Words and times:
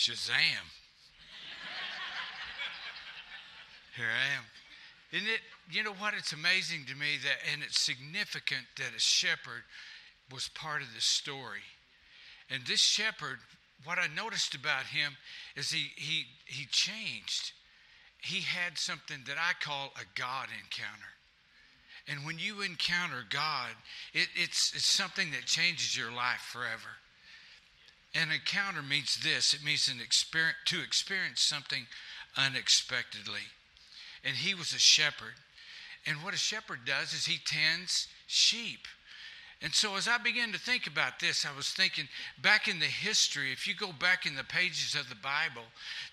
Shazam. 0.00 0.64
Here 3.94 4.06
I 4.06 4.38
am. 4.38 4.44
Isn't 5.12 5.28
it, 5.28 5.40
you 5.70 5.82
know 5.82 5.92
what? 5.92 6.14
It's 6.16 6.32
amazing 6.32 6.86
to 6.88 6.94
me 6.94 7.18
that, 7.22 7.36
and 7.52 7.62
it's 7.62 7.78
significant 7.78 8.64
that 8.78 8.96
a 8.96 8.98
shepherd 8.98 9.62
was 10.32 10.48
part 10.54 10.80
of 10.80 10.88
this 10.94 11.04
story. 11.04 11.60
And 12.48 12.62
this 12.64 12.80
shepherd, 12.80 13.40
what 13.84 13.98
I 13.98 14.06
noticed 14.16 14.54
about 14.54 14.86
him 14.86 15.18
is 15.54 15.70
he, 15.70 15.88
he, 15.96 16.24
he 16.46 16.64
changed. 16.70 17.52
He 18.22 18.40
had 18.40 18.78
something 18.78 19.18
that 19.26 19.36
I 19.36 19.52
call 19.62 19.92
a 19.96 20.18
God 20.18 20.48
encounter. 20.64 21.12
And 22.08 22.24
when 22.24 22.38
you 22.38 22.62
encounter 22.62 23.24
God, 23.28 23.72
it, 24.14 24.28
it's, 24.34 24.72
it's 24.74 24.86
something 24.86 25.30
that 25.32 25.44
changes 25.44 25.94
your 25.94 26.10
life 26.10 26.40
forever. 26.40 26.96
An 28.14 28.30
encounter 28.32 28.82
means 28.82 29.18
this 29.22 29.54
it 29.54 29.64
means 29.64 29.88
an 29.88 30.00
experience, 30.00 30.56
to 30.66 30.82
experience 30.82 31.40
something 31.40 31.86
unexpectedly. 32.36 33.46
And 34.24 34.36
he 34.36 34.54
was 34.54 34.72
a 34.72 34.78
shepherd. 34.78 35.34
And 36.06 36.22
what 36.22 36.34
a 36.34 36.38
shepherd 36.38 36.80
does 36.84 37.12
is 37.12 37.26
he 37.26 37.38
tends 37.44 38.08
sheep. 38.26 38.86
And 39.62 39.74
so, 39.74 39.96
as 39.96 40.08
I 40.08 40.16
began 40.16 40.52
to 40.52 40.58
think 40.58 40.86
about 40.86 41.20
this, 41.20 41.44
I 41.44 41.54
was 41.54 41.70
thinking 41.70 42.08
back 42.40 42.66
in 42.66 42.78
the 42.78 42.86
history, 42.86 43.52
if 43.52 43.68
you 43.68 43.74
go 43.74 43.92
back 43.92 44.24
in 44.24 44.34
the 44.34 44.44
pages 44.44 44.94
of 44.98 45.08
the 45.10 45.14
Bible, 45.16 45.64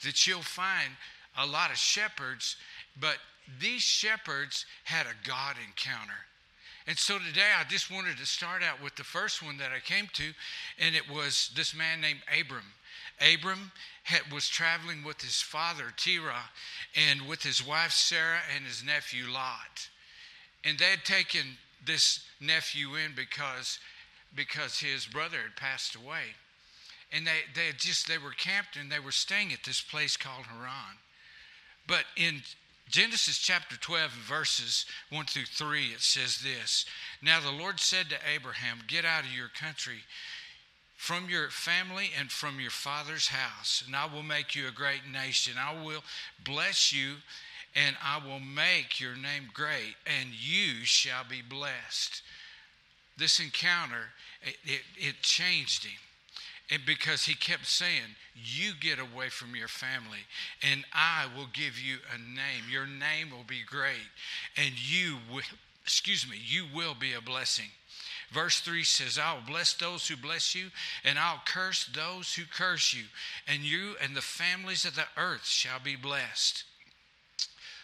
that 0.03 0.27
you'll 0.27 0.41
find 0.41 0.91
a 1.37 1.45
lot 1.45 1.71
of 1.71 1.77
shepherds, 1.77 2.57
but 2.99 3.17
these 3.59 3.81
shepherds 3.81 4.65
had 4.83 5.05
a 5.05 5.27
God 5.27 5.55
encounter. 5.65 6.25
And 6.87 6.97
so 6.97 7.19
today 7.19 7.49
I 7.59 7.65
just 7.65 7.91
wanted 7.91 8.17
to 8.17 8.25
start 8.25 8.63
out 8.63 8.81
with 8.81 8.95
the 8.95 9.03
first 9.03 9.43
one 9.43 9.57
that 9.57 9.71
I 9.75 9.81
came 9.81 10.07
to, 10.13 10.23
and 10.79 10.95
it 10.95 11.09
was 11.13 11.51
this 11.53 11.75
man 11.75 11.99
named 11.99 12.21
Abram. 12.39 12.63
Abram 13.19 13.71
had, 14.03 14.31
was 14.31 14.47
traveling 14.47 15.03
with 15.03 15.21
his 15.21 15.41
father 15.41 15.91
Terah 15.97 16.49
and 16.95 17.27
with 17.27 17.43
his 17.43 17.65
wife 17.65 17.91
Sarah 17.91 18.39
and 18.55 18.65
his 18.65 18.85
nephew 18.85 19.25
Lot. 19.29 19.89
And 20.63 20.79
they 20.79 20.85
had 20.85 21.03
taken 21.03 21.57
this 21.85 22.23
nephew 22.39 22.95
in 22.95 23.11
because, 23.15 23.79
because 24.33 24.79
his 24.79 25.05
brother 25.05 25.37
had 25.43 25.57
passed 25.57 25.95
away. 25.95 26.35
And 27.11 27.27
they, 27.27 27.39
they 27.53 27.67
had 27.67 27.79
just 27.79 28.07
they 28.07 28.17
were 28.17 28.31
camped 28.31 28.77
and 28.77 28.89
they 28.89 28.99
were 28.99 29.11
staying 29.11 29.51
at 29.51 29.63
this 29.65 29.81
place 29.81 30.15
called 30.15 30.45
Haran. 30.45 30.97
But 31.85 32.05
in 32.15 32.41
Genesis 32.89 33.37
chapter 33.37 33.75
12, 33.75 34.11
verses 34.11 34.85
1 35.09 35.25
through 35.25 35.45
3, 35.45 35.87
it 35.87 36.01
says 36.01 36.39
this 36.39 36.85
Now 37.21 37.41
the 37.41 37.51
Lord 37.51 37.79
said 37.79 38.09
to 38.09 38.15
Abraham, 38.33 38.79
Get 38.87 39.03
out 39.03 39.25
of 39.25 39.33
your 39.33 39.49
country, 39.49 40.03
from 40.95 41.29
your 41.29 41.49
family, 41.49 42.11
and 42.17 42.31
from 42.31 42.61
your 42.61 42.71
father's 42.71 43.27
house, 43.27 43.83
and 43.85 43.95
I 43.95 44.05
will 44.05 44.23
make 44.23 44.55
you 44.55 44.67
a 44.67 44.71
great 44.71 45.01
nation. 45.11 45.53
I 45.59 45.83
will 45.83 46.03
bless 46.45 46.93
you, 46.93 47.15
and 47.75 47.97
I 48.01 48.25
will 48.25 48.39
make 48.39 49.01
your 49.01 49.15
name 49.15 49.49
great, 49.53 49.95
and 50.05 50.29
you 50.29 50.85
shall 50.85 51.25
be 51.29 51.41
blessed. 51.41 52.21
This 53.17 53.39
encounter, 53.41 54.11
it, 54.41 54.55
it, 54.63 54.81
it 54.95 55.21
changed 55.21 55.83
him. 55.83 55.99
And 56.69 56.81
because 56.85 57.25
he 57.25 57.33
kept 57.33 57.65
saying, 57.65 58.15
You 58.35 58.73
get 58.79 58.99
away 58.99 59.29
from 59.29 59.55
your 59.55 59.69
family, 59.69 60.25
and 60.61 60.83
I 60.93 61.25
will 61.35 61.47
give 61.53 61.79
you 61.79 61.97
a 62.13 62.17
name. 62.17 62.69
Your 62.69 62.85
name 62.85 63.31
will 63.31 63.45
be 63.47 63.61
great, 63.65 64.09
and 64.57 64.73
you 64.75 65.17
will, 65.31 65.43
excuse 65.83 66.29
me, 66.29 66.37
you 66.43 66.65
will 66.75 66.93
be 66.93 67.13
a 67.13 67.21
blessing. 67.21 67.69
Verse 68.31 68.59
3 68.59 68.83
says, 68.83 69.17
I 69.17 69.33
will 69.33 69.41
bless 69.47 69.73
those 69.73 70.07
who 70.07 70.17
bless 70.17 70.53
you, 70.53 70.65
and 71.05 71.17
I'll 71.17 71.41
curse 71.45 71.89
those 71.95 72.33
who 72.33 72.43
curse 72.43 72.93
you, 72.93 73.03
and 73.47 73.63
you 73.63 73.95
and 74.03 74.15
the 74.15 74.21
families 74.21 74.83
of 74.83 74.95
the 74.95 75.05
earth 75.15 75.45
shall 75.45 75.79
be 75.81 75.95
blessed. 75.95 76.65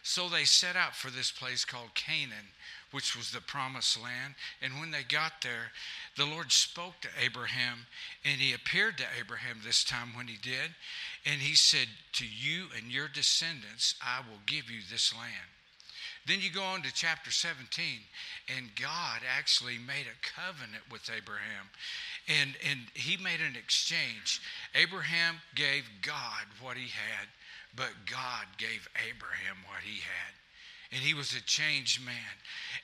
So 0.03 0.27
they 0.27 0.43
set 0.43 0.75
out 0.75 0.95
for 0.95 1.09
this 1.09 1.31
place 1.31 1.63
called 1.63 1.93
Canaan, 1.95 2.51
which 2.93 3.15
was 3.15 3.31
the 3.31 3.41
promised 3.41 4.01
land. 4.01 4.35
And 4.61 4.79
when 4.79 4.91
they 4.91 5.01
got 5.03 5.41
there, 5.41 5.71
the 6.15 6.25
Lord 6.25 6.51
spoke 6.51 6.93
to 7.01 7.09
Abraham, 7.21 7.87
and 8.23 8.39
he 8.39 8.53
appeared 8.53 8.97
to 8.99 9.05
Abraham 9.19 9.57
this 9.63 9.83
time 9.83 10.15
when 10.15 10.27
he 10.27 10.37
did. 10.37 10.69
And 11.25 11.41
he 11.41 11.55
said, 11.55 11.87
To 12.13 12.25
you 12.25 12.67
and 12.77 12.91
your 12.91 13.07
descendants, 13.07 13.95
I 14.01 14.19
will 14.19 14.39
give 14.45 14.69
you 14.69 14.81
this 14.89 15.13
land. 15.13 15.49
Then 16.27 16.39
you 16.39 16.51
go 16.51 16.63
on 16.63 16.83
to 16.83 16.93
chapter 16.93 17.31
17, 17.31 17.83
and 18.55 18.69
God 18.79 19.21
actually 19.37 19.77
made 19.77 20.05
a 20.05 20.23
covenant 20.23 20.83
with 20.89 21.09
Abraham. 21.09 21.67
And, 22.29 22.51
and 22.69 22.79
he 22.93 23.17
made 23.17 23.41
an 23.41 23.57
exchange. 23.57 24.39
Abraham 24.75 25.41
gave 25.55 25.83
God 26.01 26.45
what 26.61 26.77
he 26.77 26.87
had, 26.87 27.27
but 27.75 27.91
God 28.05 28.45
gave 28.57 28.87
Abraham 28.95 29.57
what 29.67 29.81
he 29.83 29.99
had 29.99 30.42
and 30.93 31.01
he 31.01 31.13
was 31.13 31.33
a 31.33 31.41
changed 31.41 32.05
man. 32.05 32.13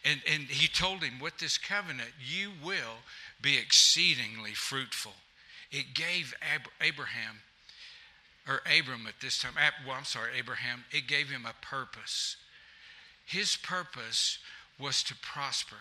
And, 0.03 0.21
and 0.31 0.43
he 0.43 0.67
told 0.67 1.03
him, 1.03 1.19
with 1.19 1.37
this 1.37 1.57
covenant, 1.57 2.09
you 2.19 2.51
will 2.63 3.03
be 3.41 3.57
exceedingly 3.57 4.53
fruitful. 4.53 5.13
It 5.71 5.93
gave 5.93 6.33
Ab- 6.53 6.69
Abraham, 6.81 7.41
or 8.47 8.61
Abram 8.65 9.05
at 9.07 9.21
this 9.21 9.39
time, 9.39 9.53
well, 9.85 9.95
I'm 9.95 10.05
sorry, 10.05 10.31
Abraham, 10.37 10.85
it 10.91 11.07
gave 11.07 11.29
him 11.29 11.45
a 11.45 11.53
purpose. 11.63 12.37
His 13.25 13.55
purpose 13.55 14.39
was 14.79 15.03
to 15.03 15.15
prosper. 15.21 15.75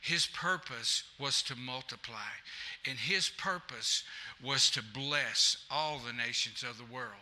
His 0.00 0.26
purpose 0.26 1.04
was 1.20 1.42
to 1.42 1.54
multiply. 1.54 2.32
And 2.88 2.98
his 2.98 3.28
purpose 3.28 4.02
was 4.42 4.70
to 4.70 4.82
bless 4.82 5.58
all 5.70 5.98
the 5.98 6.12
nations 6.12 6.64
of 6.68 6.78
the 6.78 6.92
world. 6.92 7.12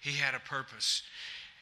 He 0.00 0.12
had 0.12 0.34
a 0.34 0.40
purpose. 0.40 1.02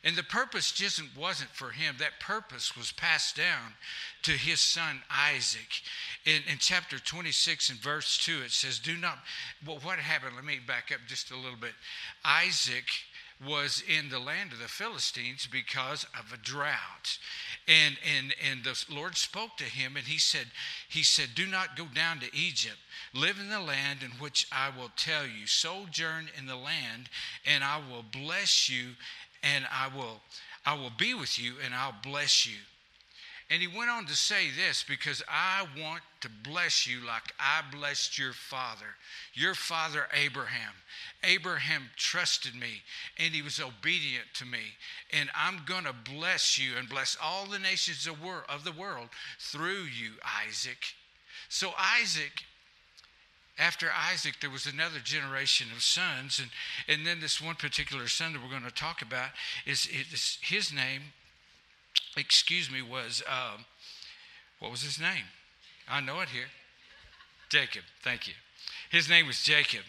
And 0.05 0.15
the 0.15 0.23
purpose 0.23 0.71
just 0.71 1.03
wasn't 1.17 1.51
for 1.51 1.71
him. 1.71 1.97
That 1.99 2.21
purpose 2.21 2.77
was 2.77 2.93
passed 2.93 3.37
down 3.37 3.75
to 4.23 4.33
his 4.33 4.61
son 4.61 5.03
Isaac. 5.11 5.83
In, 6.25 6.43
in 6.51 6.59
chapter 6.59 6.99
26 6.99 7.71
and 7.71 7.79
verse 7.79 8.19
2, 8.25 8.43
it 8.45 8.53
says, 8.53 8.79
Do 8.79 8.97
not, 8.97 9.19
well, 9.67 9.79
what 9.83 9.99
happened? 9.99 10.37
Let 10.37 10.45
me 10.45 10.61
back 10.65 10.93
up 10.93 11.01
just 11.09 11.31
a 11.31 11.37
little 11.37 11.59
bit. 11.59 11.73
Isaac 12.25 12.85
was 13.47 13.85
in 13.87 14.09
the 14.09 14.19
land 14.19 14.53
of 14.53 14.59
the 14.59 14.67
Philistines 14.67 15.49
because 15.51 16.05
of 16.19 16.33
a 16.33 16.37
drought. 16.37 17.19
And, 17.69 17.97
and, 18.17 18.35
and 18.51 18.65
the 18.65 18.85
Lord 18.91 19.17
spoke 19.17 19.57
to 19.59 19.65
him 19.65 19.97
and 19.97 20.07
he 20.07 20.19
said, 20.19 20.47
he 20.89 21.03
said, 21.03 21.29
do 21.35 21.47
not 21.47 21.77
go 21.77 21.87
down 21.95 22.19
to 22.21 22.35
Egypt. 22.35 22.79
Live 23.15 23.39
in 23.39 23.49
the 23.49 23.61
land 23.61 24.03
in 24.03 24.11
which 24.13 24.47
I 24.51 24.71
will 24.77 24.91
tell 24.97 25.25
you. 25.25 25.47
Sojourn 25.47 26.29
in 26.37 26.47
the 26.47 26.57
land 26.57 27.11
and 27.47 27.63
I 27.63 27.81
will 27.91 28.05
bless 28.11 28.69
you 28.69 28.95
and 29.43 29.65
I 29.73 29.89
will 29.95 30.21
I 30.65 30.75
will 30.75 30.93
be 30.99 31.15
with 31.15 31.39
you 31.39 31.55
and 31.65 31.75
I'll 31.75 31.95
bless 32.03 32.47
you. 32.47 32.59
And 33.51 33.63
he 33.63 33.69
went 33.69 33.89
on 33.89 34.05
to 34.07 34.15
say 34.15 34.49
this 34.51 34.85
because 34.87 35.23
I 35.27 35.67
want 35.81 36.03
to 36.21 36.29
bless 36.29 36.87
you 36.87 36.99
like 37.07 37.33
I 37.41 37.63
blessed 37.75 38.19
your 38.19 38.35
father, 38.35 38.97
your 39.33 39.55
father 39.55 40.07
Abraham. 40.13 40.75
Abraham 41.25 41.85
trusted 41.97 42.55
me 42.55 42.83
and 43.17 43.33
he 43.33 43.41
was 43.41 43.59
obedient 43.59 44.27
to 44.35 44.45
me. 44.45 44.77
And 45.11 45.31
I'm 45.35 45.63
going 45.65 45.85
to 45.85 45.95
bless 45.95 46.59
you 46.59 46.77
and 46.79 46.89
bless 46.89 47.17
all 47.23 47.47
the 47.47 47.59
nations 47.59 48.07
of 48.07 48.65
the 48.65 48.73
world 48.73 49.09
through 49.39 49.85
you, 49.85 50.13
Isaac. 50.47 50.85
So 51.49 51.71
Isaac 51.79 52.45
after 53.59 53.89
Isaac, 53.93 54.35
there 54.41 54.51
was 54.51 54.67
another 54.67 55.01
generation 55.03 55.69
of 55.75 55.83
sons. 55.83 56.41
And, 56.41 56.51
and 56.87 57.07
then 57.07 57.21
this 57.21 57.41
one 57.41 57.57
particular 57.57 58.07
son 58.07 58.33
that 58.33 58.43
we're 58.43 58.51
going 58.51 58.63
to 58.63 58.71
talk 58.71 59.03
about 59.03 59.31
is, 59.67 59.87
is 59.87 60.39
his 60.41 60.73
name, 60.73 61.03
excuse 62.17 62.71
me, 62.71 62.83
was, 62.83 63.23
um, 63.29 63.65
what 64.61 64.71
was 64.71 64.83
his 64.83 65.01
name? 65.01 65.25
I 65.89 66.01
know 66.01 66.21
it 66.21 66.29
here. 66.29 66.49
Jacob. 67.49 67.83
Thank 68.03 68.29
you. 68.29 68.35
His 68.91 69.09
name 69.09 69.27
was 69.27 69.43
Jacob. 69.43 69.83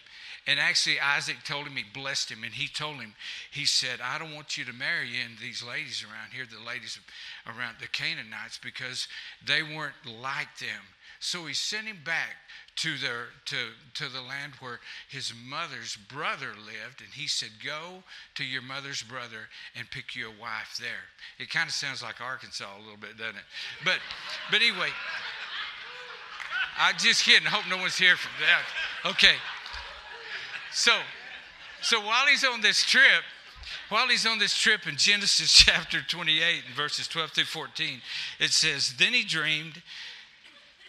And 0.47 0.59
actually, 0.59 1.00
Isaac 1.00 1.38
told 1.46 1.68
him, 1.68 1.75
he 1.75 1.84
blessed 1.94 2.31
him, 2.31 2.44
and 2.44 2.53
he 2.53 2.68
told 2.68 2.96
him, 2.96 3.13
he 3.51 3.65
said, 3.65 4.00
I 4.01 4.18
don't 4.18 4.33
want 4.33 4.57
you 4.57 4.65
to 4.65 4.74
marry 4.74 5.10
in 5.10 5.38
these 5.39 5.62
ladies 5.62 6.04
around 6.04 6.33
here, 6.33 6.45
the 6.50 6.65
ladies 6.65 7.00
around 7.45 7.75
the 7.80 7.88
Canaanites, 7.88 8.60
because 8.63 9.07
they 9.45 9.62
weren't 9.62 9.94
like 10.06 10.57
them. 10.60 10.81
So 11.19 11.45
he 11.45 11.54
sent 11.54 11.86
him 11.86 12.00
back 12.06 12.36
to, 12.77 12.95
to, 12.98 13.56
to 13.95 14.10
the 14.10 14.21
land 14.21 14.54
where 14.62 14.80
his 15.10 15.33
mother's 15.45 15.98
brother 15.98 16.51
lived, 16.56 17.01
and 17.01 17.10
he 17.13 17.27
said, 17.27 17.50
Go 17.63 18.04
to 18.36 18.45
your 18.45 18.62
mother's 18.62 19.04
brother 19.04 19.50
and 19.75 19.89
pick 19.92 20.16
you 20.16 20.27
a 20.27 20.42
wife 20.42 20.80
there. 20.80 21.10
It 21.38 21.50
kind 21.50 21.68
of 21.68 21.74
sounds 21.74 22.01
like 22.01 22.21
Arkansas 22.21 22.66
a 22.77 22.81
little 22.81 22.98
bit, 22.98 23.18
doesn't 23.18 23.36
it? 23.36 23.44
But, 23.83 24.00
but 24.50 24.62
anyway, 24.62 24.89
I'm 26.80 26.95
just 26.98 27.25
kidding. 27.25 27.45
I 27.48 27.50
hope 27.50 27.69
no 27.69 27.77
one's 27.77 27.98
here 27.98 28.15
for 28.15 28.30
that. 28.39 29.12
Okay. 29.12 29.36
So, 30.72 30.94
so 31.81 32.00
while 32.00 32.27
he's 32.27 32.45
on 32.45 32.62
this 32.62 32.81
trip, 32.81 33.24
while 33.89 34.07
he's 34.07 34.25
on 34.25 34.39
this 34.39 34.57
trip 34.57 34.88
in 34.88 34.95
Genesis 34.95 35.51
chapter 35.65 36.01
28 36.01 36.63
and 36.65 36.75
verses 36.75 37.10
12 37.10 37.31
through 37.31 37.44
14, 37.44 38.01
it 38.39 38.51
says, 38.51 38.94
Then 38.98 39.13
he 39.13 39.25
dreamed 39.25 39.81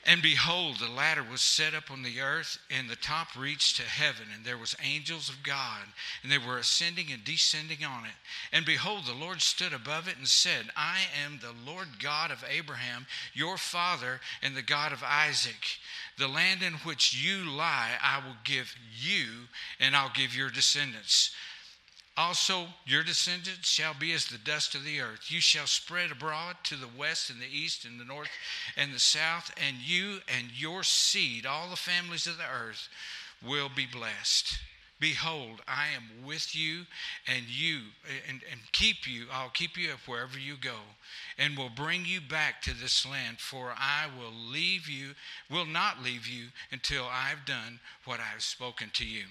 And 0.06 0.22
behold, 0.22 0.78
the 0.78 0.88
ladder 0.88 1.22
was 1.22 1.42
set 1.42 1.74
up 1.74 1.90
on 1.90 2.02
the 2.02 2.20
earth, 2.20 2.58
and 2.70 2.88
the 2.88 2.96
top 2.96 3.36
reached 3.38 3.76
to 3.76 3.82
heaven, 3.82 4.26
and 4.34 4.44
there 4.44 4.56
was 4.56 4.74
angels 4.82 5.28
of 5.28 5.42
God, 5.42 5.82
and 6.22 6.32
they 6.32 6.38
were 6.38 6.56
ascending 6.56 7.12
and 7.12 7.22
descending 7.22 7.84
on 7.84 8.06
it. 8.06 8.14
And 8.50 8.64
behold, 8.64 9.04
the 9.04 9.12
Lord 9.12 9.42
stood 9.42 9.74
above 9.74 10.08
it 10.08 10.16
and 10.16 10.26
said, 10.26 10.70
I 10.74 11.00
am 11.24 11.38
the 11.38 11.70
Lord 11.70 11.88
God 12.02 12.30
of 12.30 12.42
Abraham, 12.48 13.06
your 13.34 13.58
father, 13.58 14.20
and 14.42 14.56
the 14.56 14.62
God 14.62 14.92
of 14.92 15.04
Isaac. 15.04 15.78
The 16.16 16.28
land 16.28 16.62
in 16.62 16.74
which 16.74 17.14
you 17.14 17.44
lie, 17.50 17.90
I 18.02 18.26
will 18.26 18.36
give 18.42 18.74
you, 18.96 19.26
and 19.78 19.94
I'll 19.94 20.12
give 20.14 20.34
your 20.34 20.50
descendants. 20.50 21.30
Also, 22.16 22.66
your 22.84 23.02
descendants 23.02 23.68
shall 23.68 23.94
be 23.94 24.12
as 24.12 24.26
the 24.26 24.38
dust 24.38 24.74
of 24.74 24.84
the 24.84 25.00
earth. 25.00 25.30
You 25.30 25.40
shall 25.40 25.66
spread 25.66 26.10
abroad 26.10 26.56
to 26.64 26.76
the 26.76 26.88
west 26.98 27.30
and 27.30 27.40
the 27.40 27.46
east 27.46 27.84
and 27.84 27.98
the 27.98 28.04
north 28.04 28.28
and 28.76 28.92
the 28.92 28.98
south, 28.98 29.52
and 29.56 29.76
you 29.76 30.18
and 30.28 30.48
your 30.54 30.82
seed, 30.82 31.46
all 31.46 31.70
the 31.70 31.76
families 31.76 32.26
of 32.26 32.36
the 32.36 32.44
earth, 32.44 32.88
will 33.46 33.70
be 33.74 33.86
blessed. 33.86 34.58
Behold, 35.00 35.62
I 35.66 35.86
am 35.96 36.26
with 36.26 36.54
you 36.54 36.84
and 37.26 37.44
you 37.48 37.80
and, 38.28 38.42
and 38.50 38.60
keep 38.72 39.08
you, 39.08 39.24
I'll 39.32 39.48
keep 39.48 39.78
you 39.78 39.92
up 39.92 40.00
wherever 40.06 40.38
you 40.38 40.56
go, 40.60 40.76
and 41.38 41.56
will 41.56 41.70
bring 41.70 42.04
you 42.04 42.20
back 42.20 42.60
to 42.62 42.74
this 42.74 43.06
land, 43.06 43.38
for 43.38 43.72
I 43.74 44.08
will 44.18 44.34
leave 44.52 44.90
you, 44.90 45.12
will 45.50 45.64
not 45.64 46.02
leave 46.02 46.26
you 46.26 46.48
until 46.70 47.04
I've 47.04 47.46
done 47.46 47.80
what 48.04 48.20
I 48.20 48.24
have 48.24 48.42
spoken 48.42 48.90
to 48.92 49.06
you. 49.06 49.24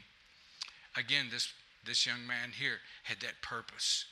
Again, 0.97 1.27
this 1.31 1.53
this 1.85 2.05
young 2.05 2.25
man 2.27 2.51
here 2.57 2.77
had 3.03 3.19
that 3.21 3.41
purpose. 3.41 4.05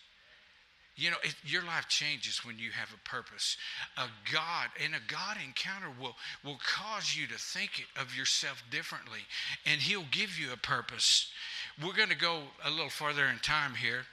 You 0.96 1.12
know, 1.12 1.18
it, 1.24 1.36
your 1.46 1.64
life 1.64 1.88
changes 1.88 2.44
when 2.44 2.58
you 2.58 2.72
have 2.72 2.90
a 2.92 3.08
purpose. 3.08 3.56
A 3.98 4.08
God 4.34 4.69
and 4.84 4.96
a 4.96 5.00
God 5.08 5.38
encounter 5.46 5.90
will 6.02 6.16
will 6.44 6.58
cause 6.66 7.16
you 7.16 7.28
to 7.28 7.36
think 7.36 7.86
of 7.96 8.18
yourself 8.18 8.64
differently, 8.72 9.19
and 9.66 9.80
He'll 9.80 10.06
give 10.10 10.40
you 10.40 10.52
a 10.52 10.58
purpose. 10.58 11.31
We're 11.81 11.94
going 11.94 12.10
to 12.10 12.16
go 12.16 12.42
a 12.66 12.72
little 12.72 12.90
farther 12.90 13.25
in 13.25 13.38
time 13.40 13.75
here, 13.75 14.06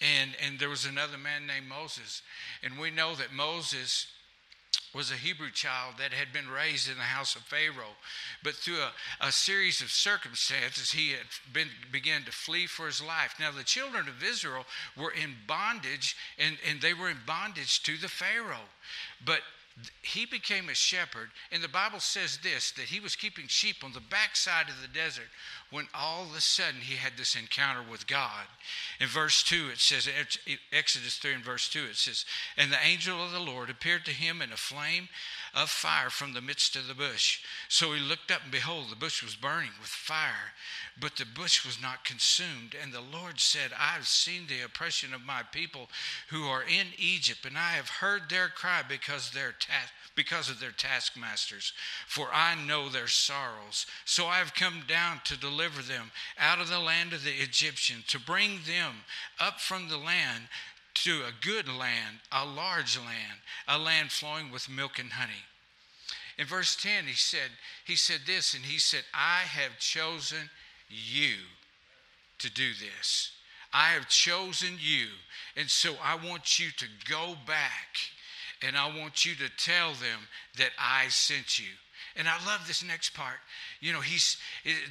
and 0.00 0.30
and 0.42 0.58
there 0.58 0.70
was 0.70 0.86
another 0.86 1.18
man 1.18 1.46
named 1.46 1.68
Moses, 1.68 2.22
and 2.62 2.78
we 2.78 2.90
know 2.90 3.14
that 3.16 3.34
Moses 3.34 4.06
was 4.94 5.10
a 5.10 5.14
Hebrew 5.14 5.50
child 5.50 5.94
that 5.98 6.12
had 6.12 6.32
been 6.32 6.48
raised 6.48 6.90
in 6.90 6.96
the 6.96 7.02
house 7.02 7.36
of 7.36 7.42
Pharaoh. 7.42 7.94
But 8.42 8.54
through 8.54 8.80
a, 8.80 8.90
a, 9.20 9.30
series 9.30 9.80
of 9.82 9.90
circumstances, 9.90 10.90
he 10.90 11.10
had 11.10 11.26
been, 11.52 11.68
began 11.92 12.24
to 12.24 12.32
flee 12.32 12.66
for 12.66 12.86
his 12.86 13.00
life. 13.00 13.36
Now, 13.38 13.52
the 13.52 13.62
children 13.62 14.08
of 14.08 14.22
Israel 14.22 14.66
were 14.96 15.12
in 15.12 15.34
bondage, 15.46 16.16
and, 16.38 16.56
and 16.68 16.80
they 16.80 16.94
were 16.94 17.08
in 17.08 17.18
bondage 17.24 17.82
to 17.84 17.96
the 17.96 18.08
Pharaoh. 18.08 18.68
But 19.24 19.40
he 20.02 20.26
became 20.26 20.68
a 20.68 20.74
shepherd, 20.74 21.30
and 21.52 21.62
the 21.62 21.68
Bible 21.68 22.00
says 22.00 22.38
this 22.42 22.72
that 22.72 22.86
he 22.86 23.00
was 23.00 23.16
keeping 23.16 23.46
sheep 23.46 23.76
on 23.82 23.92
the 23.92 24.00
backside 24.00 24.68
of 24.68 24.82
the 24.82 24.88
desert 24.88 25.28
when 25.70 25.86
all 25.94 26.24
of 26.24 26.34
a 26.34 26.40
sudden 26.40 26.80
he 26.80 26.96
had 26.96 27.12
this 27.16 27.36
encounter 27.36 27.82
with 27.88 28.06
God. 28.06 28.46
In 28.98 29.06
verse 29.06 29.42
2, 29.42 29.68
it 29.72 29.78
says, 29.78 30.08
Exodus 30.72 31.16
3 31.18 31.34
and 31.34 31.44
verse 31.44 31.68
2, 31.68 31.84
it 31.90 31.96
says, 31.96 32.24
And 32.56 32.72
the 32.72 32.84
angel 32.84 33.24
of 33.24 33.30
the 33.30 33.38
Lord 33.38 33.70
appeared 33.70 34.04
to 34.06 34.10
him 34.10 34.42
in 34.42 34.52
a 34.52 34.56
flame 34.56 35.08
of 35.54 35.70
fire 35.70 36.10
from 36.10 36.32
the 36.32 36.40
midst 36.40 36.76
of 36.76 36.88
the 36.88 36.94
bush. 36.94 37.40
So 37.68 37.92
he 37.92 38.00
looked 38.00 38.30
up, 38.30 38.42
and 38.42 38.52
behold, 38.52 38.90
the 38.90 38.96
bush 38.96 39.22
was 39.22 39.36
burning 39.36 39.70
with 39.80 39.88
fire, 39.88 40.52
but 40.98 41.16
the 41.16 41.24
bush 41.24 41.64
was 41.64 41.80
not 41.80 42.04
consumed. 42.04 42.74
And 42.80 42.92
the 42.92 43.00
Lord 43.00 43.38
said, 43.38 43.70
I 43.72 43.94
have 43.94 44.08
seen 44.08 44.46
the 44.48 44.62
oppression 44.62 45.14
of 45.14 45.24
my 45.24 45.42
people 45.42 45.88
who 46.28 46.44
are 46.44 46.62
in 46.62 46.88
Egypt, 46.98 47.44
and 47.44 47.56
I 47.56 47.72
have 47.72 47.88
heard 47.88 48.22
their 48.28 48.48
cry 48.48 48.82
because 48.86 49.30
their 49.30 49.54
ta- 49.70 49.90
because 50.16 50.50
of 50.50 50.60
their 50.60 50.72
taskmasters, 50.72 51.72
for 52.06 52.28
I 52.32 52.54
know 52.66 52.88
their 52.88 53.06
sorrows. 53.06 53.86
So 54.04 54.26
I 54.26 54.38
have 54.38 54.54
come 54.54 54.82
down 54.86 55.20
to 55.24 55.38
deliver 55.38 55.82
them 55.82 56.10
out 56.38 56.60
of 56.60 56.68
the 56.68 56.78
land 56.78 57.12
of 57.12 57.24
the 57.24 57.30
Egyptians, 57.30 58.06
to 58.08 58.18
bring 58.18 58.60
them 58.66 58.92
up 59.38 59.60
from 59.60 59.88
the 59.88 59.96
land 59.96 60.44
to 60.94 61.22
a 61.22 61.46
good 61.46 61.68
land, 61.68 62.18
a 62.32 62.44
large 62.44 62.98
land, 62.98 63.38
a 63.68 63.78
land 63.78 64.10
flowing 64.10 64.50
with 64.50 64.68
milk 64.68 64.98
and 64.98 65.12
honey. 65.12 65.44
In 66.36 66.46
verse 66.46 66.76
10, 66.76 67.04
he 67.04 67.14
said, 67.14 67.50
he 67.84 67.96
said 67.96 68.20
this, 68.26 68.54
and 68.54 68.64
he 68.64 68.78
said, 68.78 69.02
I 69.14 69.40
have 69.40 69.78
chosen 69.78 70.50
you 70.88 71.34
to 72.38 72.50
do 72.50 72.70
this. 72.72 73.32
I 73.72 73.90
have 73.90 74.08
chosen 74.08 74.76
you. 74.80 75.06
And 75.56 75.70
so 75.70 75.94
I 76.02 76.16
want 76.16 76.58
you 76.58 76.70
to 76.76 76.86
go 77.08 77.36
back 77.46 77.98
and 78.62 78.76
I 78.76 78.86
want 78.98 79.24
you 79.24 79.34
to 79.36 79.48
tell 79.56 79.90
them 79.90 80.28
that 80.58 80.70
I 80.78 81.08
sent 81.08 81.58
you. 81.58 81.70
And 82.16 82.28
I 82.28 82.34
love 82.44 82.66
this 82.66 82.84
next 82.84 83.14
part. 83.14 83.38
You 83.80 83.92
know, 83.92 84.00
he's 84.00 84.36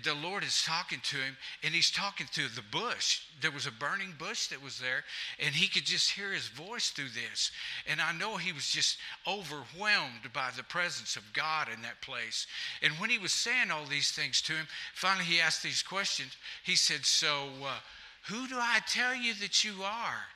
the 0.04 0.14
Lord 0.16 0.44
is 0.44 0.64
talking 0.64 1.00
to 1.04 1.18
him, 1.18 1.36
and 1.64 1.74
he's 1.74 1.92
talking 1.92 2.28
to 2.34 2.48
the 2.56 2.64
bush. 2.72 3.22
There 3.42 3.52
was 3.52 3.68
a 3.68 3.72
burning 3.72 4.14
bush 4.18 4.48
that 4.48 4.64
was 4.64 4.80
there, 4.80 5.04
and 5.38 5.54
he 5.54 5.68
could 5.68 5.86
just 5.86 6.12
hear 6.12 6.32
his 6.32 6.48
voice 6.48 6.90
through 6.90 7.10
this. 7.10 7.52
And 7.88 8.00
I 8.00 8.14
know 8.14 8.38
he 8.38 8.54
was 8.54 8.70
just 8.70 8.98
overwhelmed 9.28 10.32
by 10.34 10.50
the 10.56 10.64
presence 10.64 11.18
of 11.18 11.34
God 11.34 11.68
in 11.74 11.82
that 11.82 12.02
place. 12.02 12.48
And 12.82 12.94
when 12.94 13.10
he 13.10 13.18
was 13.18 13.34
saying 13.34 13.70
all 13.70 13.86
these 13.86 14.12
things 14.12 14.42
to 14.44 14.54
him, 14.54 14.68
finally 14.94 15.26
he 15.26 15.42
asked 15.42 15.62
these 15.62 15.84
questions. 15.84 16.38
He 16.64 16.76
said, 16.76 17.06
"So, 17.06 17.50
uh, 17.64 17.80
who 18.24 18.48
do 18.48 18.58
I 18.58 18.80
tell 18.88 19.14
you 19.14 19.34
that 19.36 19.64
you 19.64 19.84
are?" 19.84 20.28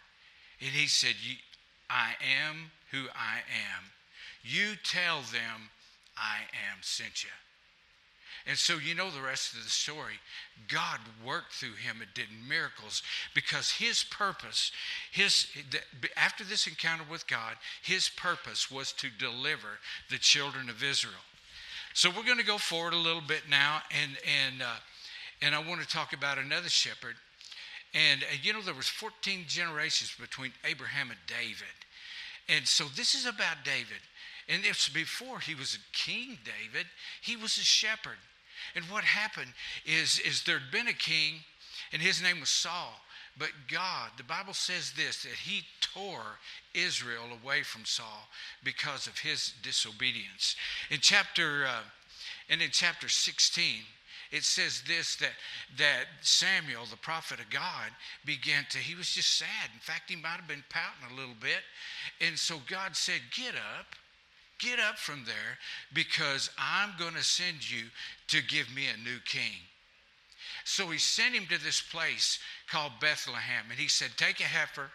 And 0.60 0.72
he 0.72 0.88
said, 0.88 1.16
"I 1.90 2.16
am 2.22 2.72
who 2.94 3.08
I 3.16 3.40
am. 3.40 3.84
You 4.44 4.76
tell 4.84 5.18
them 5.22 5.70
I 6.16 6.38
am 6.72 6.78
sent 6.82 7.24
you. 7.24 7.30
And 8.46 8.58
so 8.58 8.78
you 8.78 8.94
know 8.94 9.10
the 9.10 9.22
rest 9.22 9.54
of 9.54 9.64
the 9.64 9.70
story. 9.70 10.20
God 10.68 11.00
worked 11.26 11.54
through 11.54 11.76
him 11.76 12.02
and 12.02 12.14
did 12.14 12.28
miracles 12.48 13.02
because 13.34 13.72
his 13.72 14.04
purpose, 14.04 14.72
his 15.12 15.48
after 16.18 16.44
this 16.44 16.68
encounter 16.68 17.06
with 17.10 17.26
God, 17.28 17.56
his 17.82 18.10
purpose 18.10 18.70
was 18.70 18.92
to 18.94 19.08
deliver 19.18 19.80
the 20.10 20.18
children 20.18 20.70
of 20.70 20.84
Israel. 20.84 21.14
So 21.94 22.10
we're 22.10 22.26
going 22.26 22.38
to 22.38 22.46
go 22.46 22.58
forward 22.58 22.94
a 22.94 22.98
little 22.98 23.22
bit 23.22 23.44
now, 23.50 23.82
and 23.92 24.18
and 24.28 24.62
uh, 24.62 24.76
and 25.42 25.56
I 25.56 25.60
want 25.60 25.82
to 25.82 25.88
talk 25.88 26.12
about 26.12 26.38
another 26.38 26.70
shepherd. 26.70 27.16
And 27.94 28.24
uh, 28.24 28.36
you 28.42 28.52
know 28.52 28.62
there 28.62 28.74
was 28.74 28.88
14 28.88 29.46
generations 29.48 30.14
between 30.20 30.52
Abraham 30.66 31.12
and 31.12 31.20
David, 31.28 31.78
and 32.50 32.68
so 32.68 32.86
this 32.96 33.16
is 33.16 33.26
about 33.26 33.64
David. 33.64 34.02
And 34.50 34.66
it's 34.66 34.90
before 34.90 35.40
he 35.40 35.56
was 35.56 35.76
a 35.76 35.98
king, 35.98 36.38
David, 36.44 36.86
he 37.22 37.38
was 37.38 37.58
a 37.58 37.64
shepherd. 37.64 38.18
And 38.76 38.86
what 38.86 39.04
happened 39.04 39.54
is, 39.86 40.20
is 40.20 40.44
there'd 40.44 40.72
been 40.72 40.88
a 40.88 40.94
king, 40.94 41.36
and 41.92 42.02
his 42.02 42.22
name 42.22 42.40
was 42.40 42.50
Saul. 42.50 43.00
But 43.38 43.50
God, 43.72 44.12
the 44.18 44.24
Bible 44.24 44.54
says 44.54 44.94
this 44.96 45.24
that 45.24 45.34
he 45.34 45.64
tore 45.82 46.40
Israel 46.74 47.26
away 47.42 47.64
from 47.64 47.86
Saul 47.86 48.28
because 48.64 49.08
of 49.08 49.20
his 49.20 49.54
disobedience. 49.64 50.56
In 50.92 51.00
chapter, 51.02 51.66
uh, 51.66 51.82
and 52.50 52.62
in 52.62 52.70
chapter 52.72 53.10
16, 53.10 53.66
it 54.34 54.44
says 54.44 54.84
this 54.88 55.16
that 55.18 55.32
that 55.78 56.06
Samuel, 56.22 56.86
the 56.90 56.98
prophet 56.98 57.40
of 57.40 57.50
God, 57.50 57.92
began 58.26 58.66
to, 58.72 58.80
he 58.80 58.96
was 58.96 59.10
just 59.12 59.38
sad. 59.38 59.70
In 59.74 59.80
fact, 59.80 60.10
he 60.10 60.16
might 60.16 60.42
have 60.42 60.48
been 60.48 60.64
pouting 60.70 61.16
a 61.16 61.20
little 61.20 61.36
bit. 61.40 61.62
And 62.20 62.38
so 62.38 62.58
God 62.68 62.96
said, 62.96 63.22
Get 63.32 63.56
up 63.56 63.96
Get 64.64 64.80
up 64.80 64.98
from 64.98 65.26
there 65.26 65.58
because 65.94 66.50
I'm 66.58 66.92
going 66.98 67.16
to 67.16 67.24
send 67.24 67.70
you 67.70 67.84
to 68.28 68.42
give 68.42 68.74
me 68.74 68.84
a 68.88 69.04
new 69.04 69.18
king. 69.26 69.60
So 70.66 70.88
he 70.88 70.98
sent 70.98 71.36
him 71.36 71.46
to 71.48 71.64
this 71.64 71.82
place 71.82 72.40
called 72.70 72.94
Bethlehem. 73.02 73.66
And 73.70 73.80
he 73.80 73.88
said, 73.88 74.12
Take 74.18 74.40
a 74.40 74.44
heifer 74.44 74.90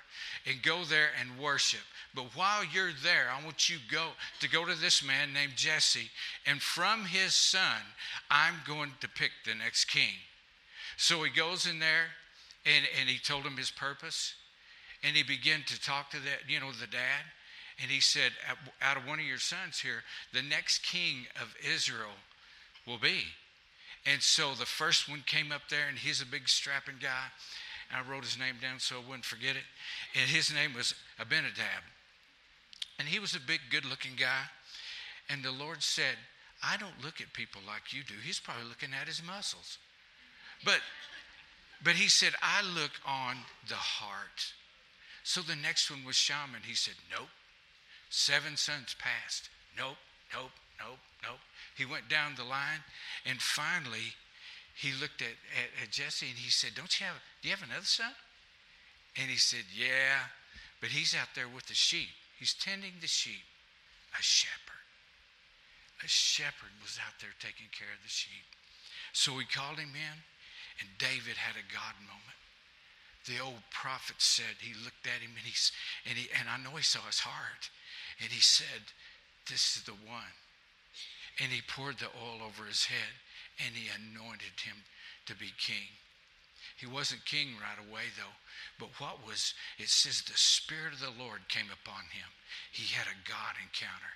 and 0.47 0.63
go 0.63 0.85
there 0.85 1.09
and 1.21 1.39
worship. 1.39 1.81
But 2.15 2.35
while 2.35 2.65
you're 2.65 2.93
there, 3.03 3.29
I 3.31 3.45
want 3.45 3.69
you 3.69 3.77
go 3.91 4.09
to 4.41 4.49
go 4.49 4.65
to 4.65 4.75
this 4.75 5.05
man 5.05 5.33
named 5.33 5.53
Jesse. 5.57 6.11
And 6.47 6.61
from 6.61 7.05
his 7.05 7.35
son, 7.35 7.83
I'm 8.31 8.55
going 8.67 8.93
to 9.01 9.09
pick 9.09 9.31
the 9.45 9.55
next 9.55 9.87
king. 9.87 10.15
So 10.97 11.23
he 11.23 11.31
goes 11.31 11.67
in 11.67 11.79
there 11.79 12.07
and, 12.65 12.85
and 12.99 13.09
he 13.09 13.19
told 13.19 13.45
him 13.45 13.57
his 13.57 13.71
purpose. 13.71 14.35
And 15.05 15.17
he 15.17 15.23
began 15.23 15.63
to 15.67 15.81
talk 15.81 16.11
to 16.11 16.17
that, 16.21 16.49
you 16.49 16.61
know, 16.61 16.73
the 16.73 16.87
dad. 16.87 17.23
And 17.81 17.91
he 17.91 18.01
said, 18.01 18.33
Out 18.83 18.97
of 18.97 19.07
one 19.07 19.21
of 19.21 19.25
your 19.25 19.39
sons 19.39 19.79
here, 19.79 20.03
the 20.33 20.43
next 20.43 20.83
king 20.83 21.27
of 21.41 21.55
Israel 21.65 22.17
will 22.87 22.99
be. 22.99 23.23
And 24.11 24.23
so 24.23 24.55
the 24.55 24.65
first 24.65 25.09
one 25.09 25.23
came 25.27 25.53
up 25.53 25.69
there, 25.69 25.87
and 25.89 25.99
he's 25.99 26.23
a 26.23 26.27
big 26.27 26.49
strapping 26.49 26.97
guy. 27.01 27.29
I 27.95 28.09
wrote 28.09 28.25
his 28.25 28.39
name 28.39 28.57
down 28.61 28.79
so 28.79 28.97
I 28.97 29.07
wouldn't 29.07 29.25
forget 29.25 29.57
it. 29.57 29.65
And 30.15 30.29
his 30.29 30.53
name 30.53 30.75
was 30.75 30.95
Abinadab. 31.19 31.85
And 32.99 33.09
he 33.09 33.19
was 33.19 33.35
a 33.35 33.41
big, 33.41 33.61
good 33.71 33.85
looking 33.85 34.13
guy. 34.19 34.45
And 35.29 35.43
the 35.43 35.53
Lord 35.53 35.83
said, 35.83 36.17
I 36.63 36.77
don't 36.77 37.05
look 37.05 37.21
at 37.21 37.33
people 37.33 37.61
like 37.67 37.93
you 37.93 38.03
do. 38.03 38.15
He's 38.25 38.41
probably 38.41 38.65
looking 38.65 38.91
at 38.99 39.07
his 39.07 39.23
muscles. 39.23 39.79
But 40.65 40.81
but 41.85 41.95
he 41.95 42.09
said, 42.09 42.33
I 42.43 42.63
look 42.63 42.91
on 43.07 43.37
the 43.69 43.75
heart. 43.75 44.53
So 45.23 45.43
the 45.43 45.55
next 45.55 45.91
one 45.91 46.05
was 46.05 46.17
Shammah. 46.17 46.59
He 46.67 46.75
said, 46.75 46.95
Nope. 47.11 47.29
Seven 48.11 48.57
sons 48.57 48.97
passed. 48.99 49.51
Nope, 49.77 49.97
nope, 50.35 50.51
nope, 50.79 50.99
nope. 51.23 51.43
He 51.77 51.85
went 51.85 52.09
down 52.09 52.35
the 52.37 52.45
line, 52.45 52.83
and 53.27 53.41
finally, 53.41 54.15
he 54.75 54.93
looked 55.01 55.23
at, 55.23 55.35
at, 55.59 55.71
at 55.83 55.91
Jesse 55.91 56.27
and 56.27 56.39
he 56.39 56.51
said, 56.51 56.75
Don't 56.75 56.93
you 57.01 57.07
have, 57.07 57.17
do 57.43 57.49
you 57.49 57.55
have 57.55 57.67
another 57.67 57.87
son? 57.87 58.13
And 59.17 59.31
he 59.31 59.37
said, 59.37 59.67
Yeah, 59.75 60.31
but 60.81 60.91
he's 60.91 61.15
out 61.15 61.35
there 61.35 61.49
with 61.49 61.67
the 61.67 61.75
sheep. 61.75 62.15
He's 62.39 62.55
tending 62.55 62.95
the 63.01 63.11
sheep, 63.11 63.43
a 64.15 64.23
shepherd. 64.23 64.87
A 66.05 66.07
shepherd 66.07 66.71
was 66.81 66.99
out 67.03 67.19
there 67.19 67.35
taking 67.43 67.67
care 67.75 67.91
of 67.91 68.03
the 68.07 68.09
sheep. 68.09 68.47
So 69.13 69.35
we 69.35 69.45
called 69.45 69.83
him 69.83 69.99
in, 69.99 70.17
and 70.79 70.89
David 70.99 71.35
had 71.35 71.59
a 71.59 71.67
God 71.75 71.99
moment. 72.07 72.39
The 73.27 73.43
old 73.43 73.67
prophet 73.75 74.23
said, 74.23 74.63
he 74.63 74.73
looked 74.79 75.11
at 75.11 75.21
him 75.21 75.35
and, 75.35 75.45
he's, 75.45 75.73
and, 76.07 76.17
he, 76.17 76.31
and 76.39 76.49
I 76.49 76.57
know 76.63 76.79
he 76.79 76.87
saw 76.87 77.03
his 77.03 77.19
heart. 77.19 77.69
And 78.23 78.31
he 78.31 78.41
said, 78.41 78.95
This 79.51 79.77
is 79.77 79.83
the 79.83 79.99
one. 80.07 80.33
And 81.41 81.53
he 81.53 81.63
poured 81.63 81.99
the 81.99 82.11
oil 82.19 82.43
over 82.45 82.67
his 82.67 82.85
head 82.85 83.15
and 83.65 83.75
he 83.75 83.91
anointed 83.91 84.59
him 84.63 84.77
to 85.27 85.35
be 85.35 85.53
king. 85.59 85.91
He 86.79 86.87
wasn't 86.87 87.25
king 87.27 87.59
right 87.59 87.79
away, 87.79 88.07
though. 88.17 88.37
But 88.79 88.95
what 89.01 89.27
was, 89.27 89.55
it 89.79 89.89
says 89.89 90.23
the 90.23 90.39
Spirit 90.39 90.95
of 90.95 91.01
the 91.01 91.23
Lord 91.23 91.49
came 91.49 91.67
upon 91.67 92.03
him. 92.15 92.31
He 92.71 92.95
had 92.95 93.07
a 93.07 93.29
God 93.29 93.59
encounter. 93.59 94.15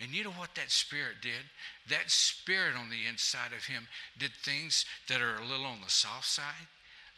And 0.00 0.10
you 0.10 0.24
know 0.24 0.34
what 0.34 0.54
that 0.56 0.70
Spirit 0.70 1.22
did? 1.22 1.46
That 1.88 2.10
Spirit 2.10 2.74
on 2.74 2.90
the 2.90 3.06
inside 3.08 3.52
of 3.56 3.66
him 3.66 3.86
did 4.18 4.32
things 4.42 4.86
that 5.08 5.20
are 5.20 5.36
a 5.36 5.46
little 5.46 5.66
on 5.66 5.80
the 5.84 5.90
soft 5.90 6.26
side, 6.26 6.66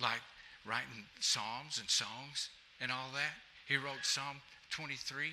like 0.00 0.20
writing 0.66 1.06
psalms 1.20 1.78
and 1.78 1.88
songs 1.88 2.50
and 2.80 2.92
all 2.92 3.08
that. 3.14 3.38
He 3.66 3.76
wrote 3.76 4.02
Psalm 4.04 4.42
23, 4.70 5.30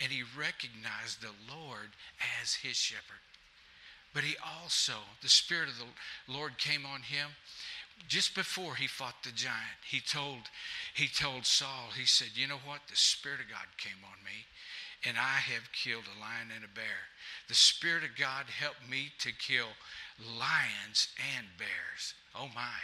and 0.00 0.10
he 0.10 0.22
recognized 0.36 1.20
the 1.20 1.36
Lord 1.52 1.94
as 2.42 2.54
his 2.54 2.76
shepherd. 2.76 3.22
But 4.16 4.24
he 4.24 4.34
also, 4.62 4.94
the 5.20 5.28
Spirit 5.28 5.68
of 5.68 5.74
the 5.76 6.32
Lord 6.32 6.56
came 6.56 6.86
on 6.86 7.02
him 7.02 7.28
just 8.08 8.34
before 8.34 8.74
he 8.74 8.86
fought 8.86 9.22
the 9.22 9.30
giant. 9.30 9.84
He 9.86 10.00
told, 10.00 10.48
he 10.94 11.06
told 11.06 11.44
Saul, 11.44 11.90
he 11.94 12.06
said, 12.06 12.28
You 12.34 12.46
know 12.46 12.60
what? 12.64 12.80
The 12.88 12.96
Spirit 12.96 13.40
of 13.40 13.50
God 13.50 13.66
came 13.76 14.00
on 14.02 14.24
me, 14.24 14.46
and 15.04 15.18
I 15.18 15.36
have 15.52 15.70
killed 15.70 16.04
a 16.08 16.18
lion 16.18 16.48
and 16.54 16.64
a 16.64 16.74
bear. 16.74 17.12
The 17.48 17.54
Spirit 17.54 18.04
of 18.04 18.16
God 18.18 18.46
helped 18.46 18.88
me 18.88 19.12
to 19.18 19.32
kill 19.32 19.68
lions 20.18 21.08
and 21.36 21.46
bears. 21.58 22.14
Oh 22.34 22.48
my. 22.54 22.80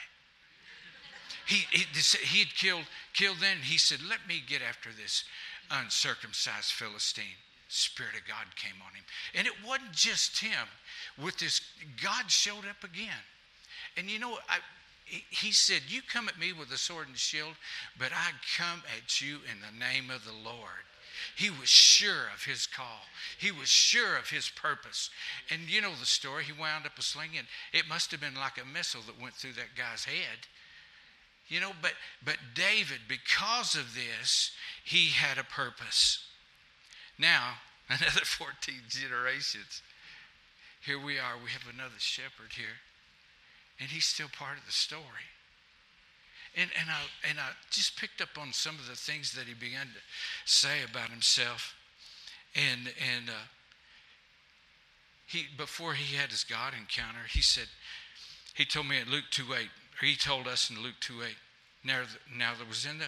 He, 1.46 1.64
he, 1.70 1.86
he 2.26 2.40
had 2.40 2.54
killed, 2.54 2.84
killed 3.14 3.38
then. 3.40 3.56
He 3.62 3.78
said, 3.78 4.00
Let 4.06 4.28
me 4.28 4.42
get 4.46 4.60
after 4.60 4.90
this 4.92 5.24
uncircumcised 5.70 6.72
Philistine. 6.72 7.40
Spirit 7.72 8.14
of 8.14 8.28
God 8.28 8.54
came 8.56 8.80
on 8.86 8.94
him. 8.94 9.04
And 9.34 9.46
it 9.46 9.54
wasn't 9.66 9.92
just 9.92 10.38
him. 10.38 10.68
With 11.22 11.38
this, 11.38 11.60
God 12.02 12.30
showed 12.30 12.66
up 12.68 12.84
again. 12.84 13.24
And 13.96 14.10
you 14.10 14.18
know, 14.18 14.38
I, 14.48 14.58
he 15.30 15.52
said, 15.52 15.82
You 15.88 16.00
come 16.02 16.28
at 16.28 16.38
me 16.38 16.52
with 16.52 16.70
a 16.70 16.76
sword 16.76 17.08
and 17.08 17.16
shield, 17.16 17.54
but 17.98 18.12
I 18.12 18.30
come 18.58 18.82
at 18.96 19.20
you 19.20 19.36
in 19.50 19.58
the 19.60 19.78
name 19.78 20.10
of 20.10 20.24
the 20.24 20.32
Lord. 20.32 20.84
He 21.36 21.50
was 21.50 21.68
sure 21.68 22.28
of 22.34 22.44
his 22.44 22.66
call. 22.66 23.06
He 23.38 23.50
was 23.50 23.68
sure 23.68 24.16
of 24.16 24.28
his 24.28 24.50
purpose. 24.50 25.08
And 25.50 25.62
you 25.68 25.80
know 25.80 25.92
the 25.98 26.06
story. 26.06 26.44
He 26.44 26.52
wound 26.52 26.84
up 26.84 26.98
a 26.98 27.02
sling, 27.02 27.30
and 27.38 27.46
it 27.72 27.88
must 27.88 28.10
have 28.10 28.20
been 28.20 28.34
like 28.34 28.60
a 28.60 28.66
missile 28.66 29.02
that 29.06 29.20
went 29.20 29.34
through 29.34 29.52
that 29.54 29.76
guy's 29.76 30.04
head. 30.04 30.46
You 31.48 31.60
know, 31.60 31.72
but 31.80 31.92
but 32.24 32.36
David, 32.54 33.00
because 33.08 33.74
of 33.74 33.94
this, 33.94 34.52
he 34.84 35.08
had 35.08 35.38
a 35.38 35.44
purpose. 35.44 36.26
Now, 37.18 37.54
another 37.88 38.24
14 38.24 38.74
generations. 38.88 39.82
Here 40.84 40.98
we 40.98 41.18
are, 41.18 41.34
we 41.42 41.50
have 41.50 41.66
another 41.72 41.98
shepherd 41.98 42.52
here. 42.56 42.80
And 43.80 43.90
he's 43.90 44.04
still 44.04 44.28
part 44.28 44.58
of 44.58 44.66
the 44.66 44.72
story. 44.72 45.30
And, 46.56 46.70
and, 46.78 46.90
I, 46.90 47.00
and 47.28 47.38
I 47.38 47.50
just 47.70 47.96
picked 47.96 48.20
up 48.20 48.36
on 48.38 48.52
some 48.52 48.76
of 48.76 48.86
the 48.86 48.96
things 48.96 49.32
that 49.32 49.44
he 49.44 49.54
began 49.54 49.86
to 49.86 50.00
say 50.44 50.82
about 50.88 51.08
himself. 51.08 51.74
And, 52.54 52.92
and 53.16 53.30
uh, 53.30 53.48
he, 55.26 55.46
before 55.56 55.94
he 55.94 56.16
had 56.16 56.30
his 56.30 56.44
God 56.44 56.74
encounter, 56.78 57.20
he 57.30 57.40
said, 57.40 57.68
he 58.54 58.66
told 58.66 58.86
me 58.86 58.98
in 58.98 59.10
Luke 59.10 59.24
2 59.30 59.44
8, 59.54 59.64
or 60.02 60.06
he 60.06 60.14
told 60.14 60.46
us 60.46 60.68
in 60.68 60.82
Luke 60.82 61.00
2 61.00 61.22
8, 61.22 61.28
now, 61.84 62.02
now 62.36 62.52
there 62.56 62.68
was 62.68 62.84
in 62.84 62.98
the 62.98 63.06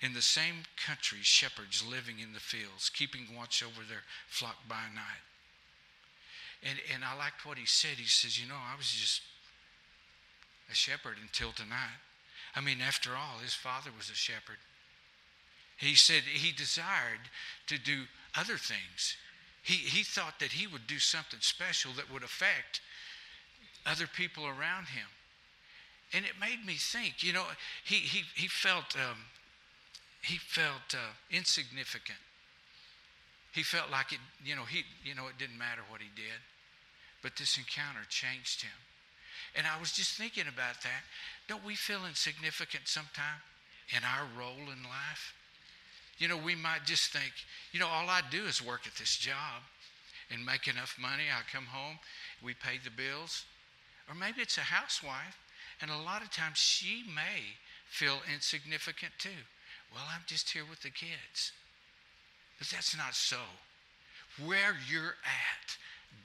in 0.00 0.14
the 0.14 0.22
same 0.22 0.64
country, 0.76 1.18
shepherds 1.22 1.84
living 1.84 2.18
in 2.20 2.32
the 2.32 2.40
fields, 2.40 2.90
keeping 2.90 3.26
watch 3.36 3.62
over 3.62 3.86
their 3.88 4.02
flock 4.28 4.56
by 4.68 4.82
night. 4.94 5.24
And, 6.62 6.78
and 6.94 7.04
I 7.04 7.16
liked 7.16 7.44
what 7.44 7.58
he 7.58 7.66
said. 7.66 7.96
He 7.96 8.06
says, 8.06 8.40
You 8.40 8.48
know, 8.48 8.56
I 8.56 8.76
was 8.76 8.90
just 8.90 9.22
a 10.70 10.74
shepherd 10.74 11.16
until 11.20 11.52
tonight. 11.52 12.00
I 12.56 12.60
mean, 12.60 12.78
after 12.80 13.10
all, 13.10 13.38
his 13.42 13.54
father 13.54 13.90
was 13.96 14.10
a 14.10 14.14
shepherd. 14.14 14.58
He 15.76 15.94
said 15.94 16.22
he 16.22 16.52
desired 16.52 17.28
to 17.66 17.78
do 17.78 18.04
other 18.36 18.56
things. 18.56 19.16
He, 19.62 19.74
he 19.74 20.04
thought 20.04 20.38
that 20.40 20.52
he 20.52 20.66
would 20.66 20.86
do 20.86 20.98
something 20.98 21.40
special 21.40 21.92
that 21.96 22.12
would 22.12 22.22
affect 22.22 22.80
other 23.86 24.06
people 24.06 24.46
around 24.46 24.86
him. 24.86 25.06
And 26.12 26.24
it 26.24 26.32
made 26.40 26.64
me 26.64 26.74
think, 26.74 27.22
you 27.22 27.32
know, 27.32 27.44
he, 27.84 27.96
he, 27.96 28.22
he 28.34 28.46
felt 28.46 28.94
um, 28.96 29.18
he 30.24 30.38
felt 30.38 30.94
uh, 30.94 31.12
insignificant. 31.30 32.18
He 33.52 33.62
felt 33.62 33.90
like 33.90 34.12
it, 34.12 34.18
you 34.44 34.56
know, 34.56 34.64
he, 34.64 34.82
you 35.04 35.14
know, 35.14 35.28
it 35.28 35.38
didn't 35.38 35.58
matter 35.58 35.82
what 35.88 36.00
he 36.00 36.08
did. 36.16 36.40
But 37.22 37.36
this 37.36 37.56
encounter 37.56 38.00
changed 38.08 38.62
him. 38.62 38.78
And 39.54 39.66
I 39.66 39.78
was 39.78 39.92
just 39.92 40.16
thinking 40.16 40.44
about 40.48 40.82
that. 40.82 41.02
Don't 41.46 41.64
we 41.64 41.74
feel 41.74 42.06
insignificant 42.06 42.88
sometime 42.88 43.40
in 43.94 44.02
our 44.02 44.26
role 44.36 44.72
in 44.72 44.82
life? 44.82 45.34
You 46.18 46.28
know, 46.28 46.36
we 46.36 46.54
might 46.54 46.84
just 46.84 47.12
think, 47.12 47.32
you 47.72 47.78
know, 47.78 47.86
all 47.86 48.08
I 48.08 48.20
do 48.30 48.44
is 48.44 48.64
work 48.64 48.86
at 48.86 48.94
this 48.96 49.16
job 49.16 49.62
and 50.30 50.44
make 50.44 50.66
enough 50.68 50.96
money. 50.98 51.24
I 51.30 51.42
come 51.52 51.66
home, 51.66 51.98
we 52.42 52.54
pay 52.54 52.78
the 52.82 52.90
bills. 52.90 53.44
Or 54.08 54.14
maybe 54.14 54.40
it's 54.40 54.58
a 54.58 54.62
housewife, 54.62 55.38
and 55.80 55.90
a 55.90 55.98
lot 55.98 56.22
of 56.22 56.30
times 56.30 56.58
she 56.58 57.04
may 57.14 57.56
feel 57.86 58.18
insignificant 58.32 59.12
too. 59.18 59.44
Well, 59.94 60.04
I'm 60.12 60.22
just 60.26 60.50
here 60.50 60.64
with 60.68 60.82
the 60.82 60.90
kids. 60.90 61.52
But 62.58 62.68
that's 62.68 62.96
not 62.96 63.14
so. 63.14 63.38
Where 64.44 64.76
you're 64.90 65.14
at, 65.24 65.76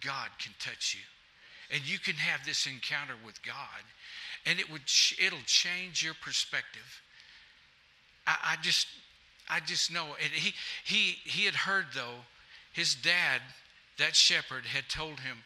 God 0.02 0.30
can 0.40 0.54
touch 0.60 0.96
you. 0.98 1.76
And 1.76 1.88
you 1.88 2.00
can 2.00 2.16
have 2.16 2.46
this 2.46 2.66
encounter 2.66 3.14
with 3.24 3.44
God, 3.44 3.84
and 4.48 4.60
it 4.60 4.72
would 4.72 4.82
it'll 5.24 5.38
change 5.46 6.04
your 6.04 6.16
perspective. 6.16 7.02
I, 8.26 8.38
I 8.44 8.56
just 8.64 8.88
I 9.48 9.60
just 9.60 9.94
know 9.94 10.16
and 10.22 10.32
he 10.32 10.54
he 10.84 11.18
he 11.30 11.46
had 11.46 11.54
heard 11.54 11.86
though, 11.94 12.26
his 12.74 12.96
dad, 12.96 13.42
that 14.00 14.16
shepherd, 14.16 14.66
had 14.66 14.90
told 14.90 15.20
him 15.20 15.38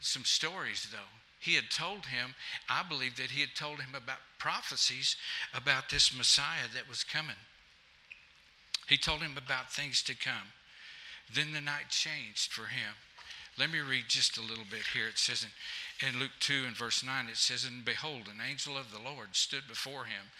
some 0.00 0.24
stories 0.24 0.88
though. 0.90 0.98
He 1.38 1.54
had 1.54 1.70
told 1.70 2.06
him, 2.06 2.34
I 2.68 2.82
believe 2.88 3.16
that 3.16 3.30
he 3.30 3.40
had 3.40 3.54
told 3.54 3.78
him 3.80 3.94
about 3.94 4.18
prophecies 4.38 5.16
about 5.54 5.90
this 5.90 6.16
Messiah 6.16 6.68
that 6.74 6.88
was 6.88 7.04
coming. 7.04 7.36
He 8.88 8.96
told 8.96 9.20
him 9.20 9.36
about 9.36 9.72
things 9.72 10.02
to 10.02 10.14
come. 10.14 10.52
Then 11.32 11.52
the 11.52 11.60
night 11.60 11.88
changed 11.90 12.52
for 12.52 12.66
him. 12.66 12.94
Let 13.58 13.70
me 13.70 13.80
read 13.80 14.04
just 14.08 14.38
a 14.38 14.42
little 14.42 14.64
bit 14.70 14.82
here. 14.94 15.08
It 15.08 15.18
says 15.18 15.44
in, 15.44 16.08
in 16.08 16.18
Luke 16.18 16.32
2 16.40 16.64
and 16.66 16.76
verse 16.76 17.04
9, 17.04 17.28
it 17.28 17.36
says, 17.36 17.64
And 17.64 17.84
behold, 17.84 18.22
an 18.26 18.40
angel 18.46 18.78
of 18.78 18.90
the 18.90 18.98
Lord 18.98 19.28
stood 19.36 19.68
before 19.68 20.04
him, 20.04 20.32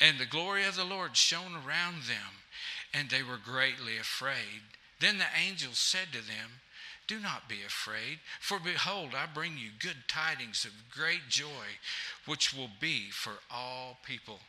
and 0.00 0.18
the 0.18 0.26
glory 0.26 0.64
of 0.64 0.76
the 0.76 0.84
Lord 0.84 1.16
shone 1.16 1.54
around 1.54 2.02
them, 2.02 2.44
and 2.92 3.08
they 3.08 3.22
were 3.22 3.38
greatly 3.42 3.96
afraid. 3.96 4.62
Then 5.00 5.18
the 5.18 5.32
angel 5.48 5.72
said 5.72 6.08
to 6.12 6.18
them, 6.18 6.60
Do 7.06 7.18
not 7.20 7.48
be 7.48 7.62
afraid, 7.66 8.18
for 8.38 8.58
behold, 8.58 9.10
I 9.14 9.26
bring 9.32 9.56
you 9.56 9.70
good 9.78 10.04
tidings 10.06 10.66
of 10.66 10.94
great 10.94 11.28
joy, 11.30 11.80
which 12.26 12.52
will 12.54 12.70
be 12.80 13.10
for 13.10 13.34
all 13.50 13.98
people. 14.04 14.40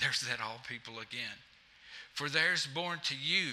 There's 0.00 0.22
that 0.22 0.40
all 0.40 0.60
people 0.66 0.94
again. 0.94 1.44
For 2.16 2.30
there 2.30 2.54
is 2.54 2.66
born 2.66 3.00
to 3.04 3.14
you 3.14 3.52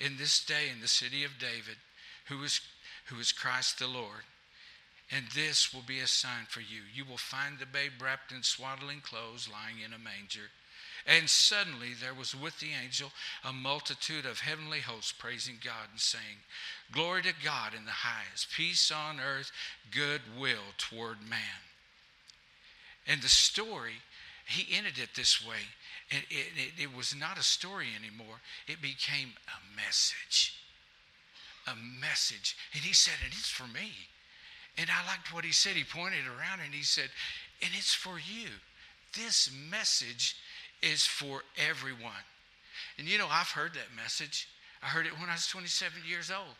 in 0.00 0.16
this 0.16 0.42
day 0.42 0.70
in 0.72 0.80
the 0.80 0.88
city 0.88 1.24
of 1.24 1.38
David, 1.38 1.76
who 2.28 2.42
is, 2.42 2.62
who 3.08 3.20
is 3.20 3.32
Christ 3.32 3.78
the 3.78 3.86
Lord. 3.86 4.24
And 5.10 5.26
this 5.34 5.74
will 5.74 5.82
be 5.86 5.98
a 5.98 6.06
sign 6.06 6.46
for 6.48 6.60
you. 6.60 6.80
You 6.94 7.04
will 7.04 7.18
find 7.18 7.58
the 7.58 7.66
babe 7.66 8.00
wrapped 8.00 8.32
in 8.32 8.42
swaddling 8.42 9.02
clothes, 9.02 9.46
lying 9.46 9.84
in 9.84 9.92
a 9.92 9.98
manger. 9.98 10.48
And 11.06 11.28
suddenly 11.28 11.90
there 11.92 12.14
was 12.14 12.34
with 12.34 12.58
the 12.60 12.70
angel 12.82 13.12
a 13.44 13.52
multitude 13.52 14.24
of 14.24 14.40
heavenly 14.40 14.80
hosts 14.80 15.12
praising 15.12 15.58
God 15.62 15.88
and 15.90 16.00
saying, 16.00 16.40
Glory 16.90 17.22
to 17.24 17.34
God 17.44 17.74
in 17.74 17.84
the 17.84 17.90
highest, 17.90 18.48
peace 18.56 18.90
on 18.90 19.20
earth, 19.20 19.52
goodwill 19.90 20.72
toward 20.78 21.20
man. 21.28 21.60
And 23.06 23.20
the 23.20 23.28
story, 23.28 24.00
he 24.48 24.76
ended 24.76 24.98
it 24.98 25.10
this 25.14 25.46
way 25.46 25.60
it, 26.10 26.24
it, 26.30 26.82
it, 26.82 26.96
was 26.96 27.14
not 27.14 27.38
a 27.38 27.42
story 27.42 27.88
anymore. 27.98 28.40
It 28.66 28.80
became 28.80 29.32
a 29.46 29.76
message. 29.76 30.54
A 31.66 31.74
message. 32.00 32.56
And 32.72 32.82
he 32.82 32.94
said, 32.94 33.14
and 33.22 33.32
it's 33.32 33.50
for 33.50 33.66
me. 33.66 33.92
And 34.78 34.88
I 34.88 35.06
liked 35.06 35.34
what 35.34 35.44
he 35.44 35.52
said. 35.52 35.72
He 35.72 35.84
pointed 35.84 36.24
around 36.26 36.60
and 36.64 36.72
he 36.72 36.82
said, 36.82 37.10
And 37.62 37.70
it's 37.76 37.92
for 37.92 38.18
you. 38.18 38.48
This 39.12 39.50
message 39.70 40.36
is 40.82 41.04
for 41.04 41.42
everyone. 41.68 42.24
And 42.96 43.06
you 43.06 43.18
know, 43.18 43.28
I've 43.30 43.50
heard 43.50 43.74
that 43.74 43.94
message. 43.96 44.48
I 44.82 44.86
heard 44.86 45.06
it 45.06 45.18
when 45.18 45.28
I 45.28 45.34
was 45.34 45.48
27 45.48 46.02
years 46.08 46.30
old. 46.30 46.54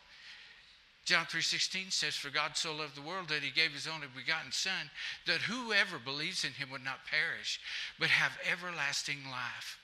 John 1.09 1.25
3:16 1.25 1.91
says 1.91 2.15
for 2.15 2.29
God 2.29 2.55
so 2.55 2.71
loved 2.71 2.93
the 2.93 3.01
world 3.01 3.29
that 3.29 3.41
he 3.41 3.49
gave 3.49 3.73
his 3.73 3.87
only 3.87 4.05
begotten 4.05 4.51
son 4.51 4.91
that 5.25 5.41
whoever 5.41 5.97
believes 5.97 6.45
in 6.45 6.53
him 6.53 6.69
would 6.69 6.83
not 6.83 7.07
perish 7.07 7.59
but 7.97 8.11
have 8.11 8.37
everlasting 8.47 9.27
life. 9.27 9.79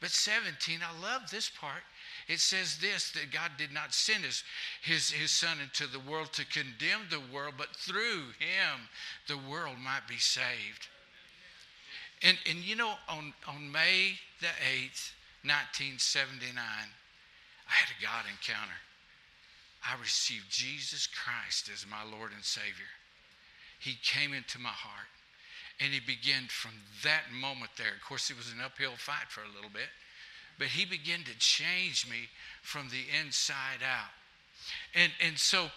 But 0.00 0.10
17, 0.10 0.80
I 0.82 0.98
love 1.02 1.30
this 1.30 1.50
part. 1.50 1.82
It 2.28 2.40
says 2.40 2.78
this 2.78 3.10
that 3.10 3.30
God 3.30 3.50
did 3.58 3.72
not 3.72 3.92
send 3.92 4.24
his, 4.24 4.42
his, 4.80 5.10
his 5.10 5.30
son 5.30 5.60
into 5.60 5.86
the 5.86 6.00
world 6.00 6.32
to 6.32 6.46
condemn 6.46 7.10
the 7.10 7.20
world, 7.20 7.54
but 7.58 7.76
through 7.76 8.32
him 8.38 8.88
the 9.26 9.36
world 9.36 9.76
might 9.78 10.08
be 10.08 10.16
saved. 10.16 10.88
And, 12.22 12.38
and 12.48 12.60
you 12.60 12.74
know, 12.74 12.94
on, 13.06 13.34
on 13.46 13.70
May 13.70 14.18
the 14.40 14.46
8th, 14.46 15.12
1979, 15.44 16.56
I 16.56 17.70
had 17.70 17.90
a 17.90 18.02
God 18.02 18.24
encounter. 18.30 18.80
I 19.84 20.00
received 20.00 20.50
Jesus 20.50 21.06
Christ 21.06 21.70
as 21.72 21.86
my 21.88 22.02
Lord 22.04 22.32
and 22.32 22.44
Savior. 22.44 22.92
He 23.78 23.96
came 24.02 24.32
into 24.32 24.58
my 24.58 24.70
heart. 24.70 25.06
And 25.80 25.92
he 25.92 26.00
began 26.00 26.46
from 26.48 26.72
that 27.04 27.30
moment 27.32 27.70
there. 27.76 27.94
Of 27.94 28.02
course, 28.02 28.30
it 28.30 28.36
was 28.36 28.50
an 28.50 28.60
uphill 28.64 28.96
fight 28.96 29.28
for 29.28 29.42
a 29.42 29.54
little 29.54 29.70
bit, 29.72 29.86
but 30.58 30.66
he 30.66 30.84
began 30.84 31.22
to 31.22 31.38
change 31.38 32.08
me 32.10 32.28
from 32.62 32.88
the 32.88 33.06
inside 33.22 33.78
out. 33.86 34.10
And, 34.94 35.12
and 35.24 35.38
so, 35.38 35.70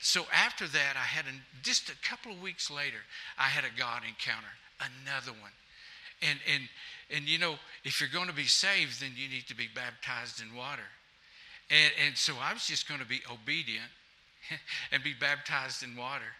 so 0.00 0.24
after 0.32 0.66
that, 0.66 0.96
I 0.96 1.04
had 1.04 1.26
a, 1.26 1.36
just 1.62 1.90
a 1.90 2.08
couple 2.08 2.32
of 2.32 2.40
weeks 2.40 2.70
later, 2.70 3.04
I 3.38 3.48
had 3.48 3.64
a 3.64 3.78
God 3.78 4.02
encounter, 4.08 4.48
another 4.80 5.32
one. 5.32 5.52
And, 6.22 6.38
and, 6.50 6.62
and 7.10 7.28
you 7.28 7.38
know, 7.38 7.56
if 7.84 8.00
you're 8.00 8.08
going 8.08 8.28
to 8.28 8.34
be 8.34 8.44
saved, 8.44 9.02
then 9.02 9.10
you 9.14 9.28
need 9.28 9.46
to 9.48 9.54
be 9.54 9.68
baptized 9.74 10.40
in 10.40 10.56
water. 10.56 10.88
And, 11.70 11.92
and 12.06 12.16
so 12.16 12.34
I 12.42 12.52
was 12.52 12.66
just 12.66 12.88
going 12.88 13.00
to 13.00 13.06
be 13.06 13.20
obedient 13.30 13.90
and 14.92 15.02
be 15.02 15.14
baptized 15.18 15.82
in 15.82 15.96
water. 15.96 16.32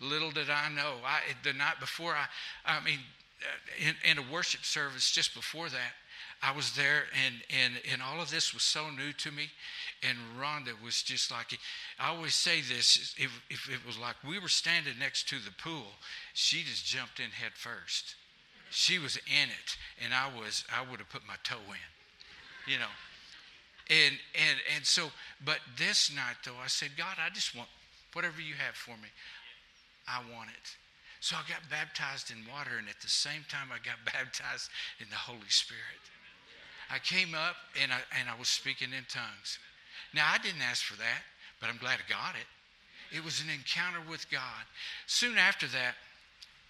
Little 0.00 0.30
did 0.30 0.50
I 0.50 0.68
know, 0.68 0.94
I, 1.04 1.20
the 1.44 1.52
night 1.52 1.78
before, 1.80 2.14
I, 2.14 2.26
I 2.64 2.82
mean, 2.84 2.98
uh, 3.42 3.88
in, 3.88 4.18
in 4.18 4.24
a 4.24 4.32
worship 4.32 4.64
service 4.64 5.10
just 5.10 5.34
before 5.34 5.68
that, 5.68 5.92
I 6.42 6.50
was 6.50 6.72
there, 6.72 7.04
and, 7.24 7.36
and, 7.50 7.74
and 7.92 8.02
all 8.02 8.20
of 8.20 8.30
this 8.30 8.52
was 8.52 8.64
so 8.64 8.90
new 8.90 9.12
to 9.12 9.30
me. 9.30 9.48
And 10.02 10.18
Rhonda 10.40 10.72
was 10.84 11.00
just 11.02 11.30
like, 11.30 11.56
I 12.00 12.08
always 12.08 12.34
say 12.34 12.60
this 12.60 13.14
if, 13.16 13.30
if 13.48 13.70
it 13.70 13.86
was 13.86 13.96
like 13.96 14.16
we 14.26 14.40
were 14.40 14.48
standing 14.48 14.94
next 14.98 15.28
to 15.28 15.36
the 15.38 15.52
pool, 15.52 15.86
she 16.34 16.64
just 16.64 16.84
jumped 16.84 17.20
in 17.20 17.30
head 17.30 17.52
first. 17.54 18.16
She 18.70 18.98
was 18.98 19.16
in 19.16 19.50
it, 19.50 19.76
and 20.02 20.12
I 20.12 20.26
was, 20.36 20.64
I 20.74 20.88
would 20.90 20.98
have 20.98 21.10
put 21.10 21.22
my 21.28 21.36
toe 21.44 21.62
in, 21.68 22.72
you 22.72 22.78
know. 22.80 22.90
And, 23.92 24.16
and, 24.32 24.56
and 24.76 24.86
so, 24.86 25.12
but 25.44 25.60
this 25.76 26.10
night 26.14 26.40
though, 26.44 26.56
I 26.62 26.68
said, 26.68 26.96
God, 26.96 27.20
I 27.20 27.28
just 27.28 27.54
want 27.54 27.68
whatever 28.14 28.40
you 28.40 28.54
have 28.54 28.74
for 28.74 28.96
me. 28.96 29.08
I 30.08 30.24
want 30.32 30.48
it. 30.48 30.76
So 31.20 31.36
I 31.36 31.44
got 31.46 31.62
baptized 31.70 32.32
in 32.32 32.38
water, 32.50 32.78
and 32.78 32.88
at 32.88 32.98
the 33.00 33.08
same 33.08 33.44
time, 33.48 33.68
I 33.70 33.78
got 33.84 34.00
baptized 34.12 34.70
in 34.98 35.06
the 35.10 35.20
Holy 35.20 35.48
Spirit. 35.48 36.02
I 36.90 36.98
came 36.98 37.34
up 37.34 37.56
and 37.80 37.92
I, 37.92 38.00
and 38.18 38.28
I 38.28 38.38
was 38.38 38.48
speaking 38.48 38.88
in 38.96 39.04
tongues. 39.08 39.58
Now, 40.14 40.28
I 40.32 40.38
didn't 40.38 40.62
ask 40.62 40.84
for 40.84 40.96
that, 40.98 41.22
but 41.60 41.68
I'm 41.68 41.78
glad 41.78 42.00
I 42.00 42.08
got 42.08 42.34
it. 42.34 42.48
It 43.16 43.24
was 43.24 43.40
an 43.40 43.48
encounter 43.48 44.00
with 44.08 44.28
God. 44.30 44.64
Soon 45.06 45.38
after 45.38 45.66
that, 45.68 45.94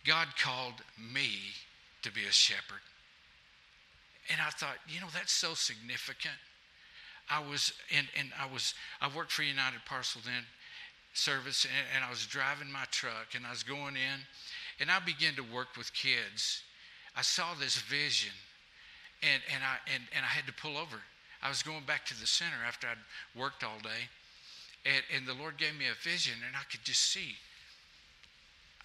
God 0.05 0.27
called 0.43 0.83
me 0.99 1.55
to 2.03 2.13
be 2.13 2.23
a 2.27 2.33
shepherd. 2.33 2.83
And 4.31 4.41
I 4.41 4.51
thought, 4.51 4.77
you 4.89 5.01
know, 5.01 5.11
that's 5.15 5.33
so 5.33 5.55
significant. 5.55 6.35
I 7.33 7.41
was, 7.41 7.73
and, 7.97 8.07
and 8.19 8.29
I 8.39 8.53
was, 8.53 8.75
I 9.01 9.09
worked 9.09 9.33
for 9.33 9.43
United 9.43 9.81
Parcel 9.87 10.21
then, 10.23 10.45
service, 11.15 11.65
and, 11.65 11.87
and 11.97 12.05
I 12.05 12.11
was 12.11 12.27
driving 12.27 12.71
my 12.71 12.85
truck, 12.91 13.33
and 13.35 13.47
I 13.47 13.51
was 13.51 13.63
going 13.63 13.97
in, 13.97 14.19
and 14.81 14.91
I 14.91 14.99
began 15.01 15.35
to 15.37 15.43
work 15.43 15.69
with 15.79 15.93
kids. 15.95 16.63
I 17.17 17.23
saw 17.23 17.55
this 17.59 17.77
vision, 17.77 18.33
and, 19.23 19.41
and, 19.55 19.63
I, 19.65 19.77
and, 19.95 20.03
and 20.15 20.25
I 20.25 20.29
had 20.29 20.47
to 20.47 20.53
pull 20.53 20.77
over. 20.77 21.01
I 21.43 21.49
was 21.49 21.63
going 21.63 21.85
back 21.87 22.05
to 22.07 22.21
the 22.21 22.27
center 22.27 22.61
after 22.67 22.87
I'd 22.87 23.41
worked 23.41 23.65
all 23.65 23.81
day, 23.83 24.13
and, 24.85 25.03
and 25.17 25.27
the 25.27 25.35
Lord 25.35 25.57
gave 25.57 25.75
me 25.79 25.87
a 25.87 25.97
vision, 26.05 26.35
and 26.47 26.55
I 26.55 26.65
could 26.71 26.85
just 26.85 27.01
see, 27.01 27.37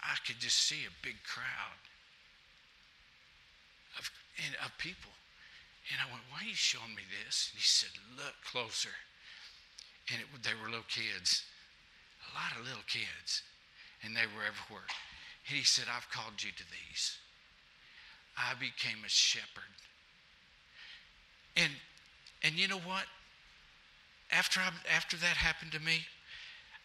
I 0.00 0.16
could 0.26 0.38
just 0.40 0.56
see 0.56 0.88
a 0.88 1.04
big 1.04 1.16
crowd 1.22 1.80
of, 3.98 4.10
of 4.64 4.78
people. 4.78 5.12
And 5.92 5.96
I 6.00 6.06
went, 6.12 6.24
Why 6.30 6.44
are 6.44 6.48
you 6.48 6.58
showing 6.58 6.94
me 6.94 7.02
this? 7.08 7.50
And 7.52 7.60
he 7.60 7.66
said, 7.66 7.90
Look 8.16 8.34
closer. 8.44 8.92
And 10.12 10.20
it, 10.20 10.28
they 10.42 10.56
were 10.56 10.68
little 10.68 10.88
kids, 10.88 11.44
a 12.24 12.30
lot 12.32 12.56
of 12.56 12.64
little 12.64 12.86
kids, 12.88 13.42
and 14.02 14.16
they 14.16 14.24
were 14.32 14.44
everywhere. 14.44 14.88
And 15.48 15.56
he 15.56 15.64
said, 15.64 15.84
I've 15.88 16.08
called 16.10 16.40
you 16.40 16.50
to 16.52 16.64
these. 16.68 17.16
I 18.36 18.54
became 18.54 19.04
a 19.04 19.08
shepherd. 19.08 19.72
And 21.56 21.72
and 22.42 22.54
you 22.54 22.68
know 22.68 22.78
what? 22.78 23.04
After 24.30 24.60
I, 24.60 24.70
after 24.94 25.16
that 25.16 25.36
happened 25.36 25.72
to 25.72 25.80
me, 25.80 26.06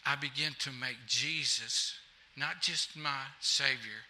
I 0.06 0.16
began 0.16 0.54
to 0.60 0.72
make 0.72 0.98
Jesus 1.08 1.94
not 2.36 2.62
just 2.62 2.98
my 2.98 3.30
Savior, 3.40 4.08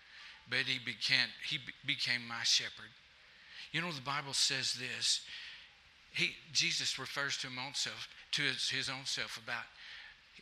but 0.50 0.60
he 0.60 0.80
became 0.80 1.28
he 1.48 1.60
became 1.86 2.28
my 2.28 2.44
shepherd. 2.44 2.90
You 3.74 3.82
know, 3.82 3.92
the 3.92 4.02
Bible 4.02 4.34
says 4.34 4.76
this. 4.76 5.22
He, 6.12 6.36
Jesus 6.54 7.00
refers 7.00 7.38
to, 7.38 7.48
himself, 7.48 8.08
to 8.34 8.44
his, 8.44 8.70
his 8.70 8.88
own 8.88 9.06
self 9.06 9.42
about 9.44 9.66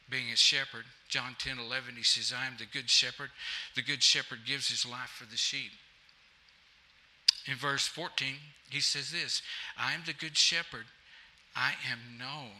being 0.09 0.31
a 0.31 0.35
shepherd. 0.35 0.83
John 1.07 1.35
10 1.39 1.57
11, 1.57 1.95
he 1.95 2.03
says, 2.03 2.33
I 2.37 2.45
am 2.45 2.57
the 2.59 2.65
good 2.65 2.89
shepherd. 2.89 3.29
The 3.75 3.81
good 3.81 4.03
shepherd 4.03 4.39
gives 4.45 4.69
his 4.69 4.85
life 4.85 5.09
for 5.17 5.25
the 5.25 5.37
sheep. 5.37 5.71
In 7.47 7.55
verse 7.55 7.87
14, 7.87 8.35
he 8.69 8.81
says 8.81 9.11
this 9.11 9.41
I 9.77 9.93
am 9.93 10.01
the 10.05 10.13
good 10.13 10.37
shepherd. 10.37 10.85
I 11.55 11.73
am 11.89 12.17
known. 12.19 12.51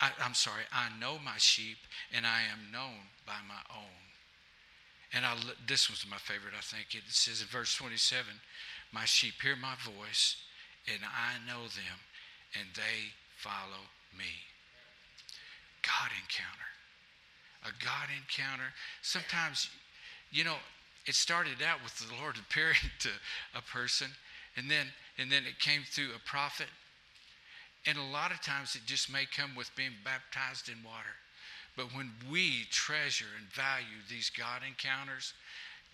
I, 0.00 0.10
am 0.24 0.34
sorry, 0.34 0.64
I 0.72 0.88
know 0.98 1.18
my 1.24 1.36
sheep, 1.36 1.76
and 2.12 2.26
I 2.26 2.40
am 2.50 2.72
known 2.72 3.06
by 3.24 3.38
my 3.46 3.60
own. 3.76 4.02
And 5.12 5.24
I, 5.24 5.36
this 5.66 5.88
was 5.88 6.04
my 6.10 6.16
favorite, 6.16 6.54
I 6.56 6.60
think. 6.60 6.94
It 6.94 7.02
says 7.08 7.40
in 7.40 7.46
verse 7.46 7.74
27 7.76 8.24
my 8.92 9.04
sheep 9.04 9.34
hear 9.42 9.56
my 9.56 9.74
voice, 9.84 10.36
and 10.86 11.00
I 11.02 11.40
know 11.46 11.62
them, 11.62 11.98
and 12.58 12.68
they 12.76 13.12
follow 13.38 13.88
me. 14.16 14.28
God 15.82 16.10
encounter. 16.20 16.70
A 17.64 17.72
God 17.84 18.08
encounter. 18.12 18.70
Sometimes, 19.00 19.70
you 20.30 20.44
know, 20.44 20.56
it 21.06 21.14
started 21.14 21.62
out 21.66 21.82
with 21.82 21.96
the 21.98 22.14
Lord 22.20 22.36
appearing 22.50 22.76
to 23.00 23.08
a 23.56 23.62
person, 23.62 24.08
and 24.56 24.70
then 24.70 24.86
and 25.18 25.30
then 25.30 25.44
it 25.44 25.58
came 25.58 25.82
through 25.90 26.10
a 26.14 26.28
prophet. 26.28 26.68
And 27.86 27.98
a 27.98 28.12
lot 28.12 28.30
of 28.30 28.40
times 28.40 28.76
it 28.76 28.82
just 28.86 29.12
may 29.12 29.24
come 29.26 29.54
with 29.56 29.74
being 29.74 29.92
baptized 30.04 30.68
in 30.68 30.84
water. 30.84 31.16
But 31.76 31.94
when 31.94 32.12
we 32.30 32.64
treasure 32.70 33.32
and 33.38 33.48
value 33.52 34.00
these 34.08 34.30
God 34.30 34.62
encounters, 34.66 35.34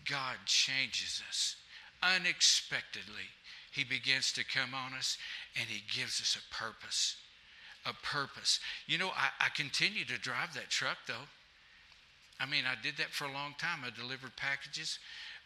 God 0.05 0.37
changes 0.45 1.23
us 1.29 1.57
unexpectedly, 2.03 3.29
He 3.73 3.85
begins 3.85 4.33
to 4.33 4.45
come 4.45 4.75
on 4.75 4.95
us 4.95 5.19
and 5.59 5.69
He 5.69 5.83
gives 5.89 6.21
us 6.21 6.37
a 6.37 6.55
purpose. 6.55 7.17
A 7.87 7.93
purpose. 7.93 8.61
You 8.87 8.99
know, 8.99 9.09
I, 9.09 9.29
I 9.41 9.49
continue 9.55 10.05
to 10.07 10.19
drive 10.19 10.55
that 10.55 10.71
truck 10.71 10.99
though. 11.07 11.29
I 12.41 12.47
mean, 12.47 12.65
I 12.67 12.81
did 12.83 12.97
that 12.99 13.11
for 13.11 13.25
a 13.25 13.33
long 13.33 13.55
time. 13.59 13.81
I 13.85 13.91
delivered 13.91 14.37
packages, 14.37 14.99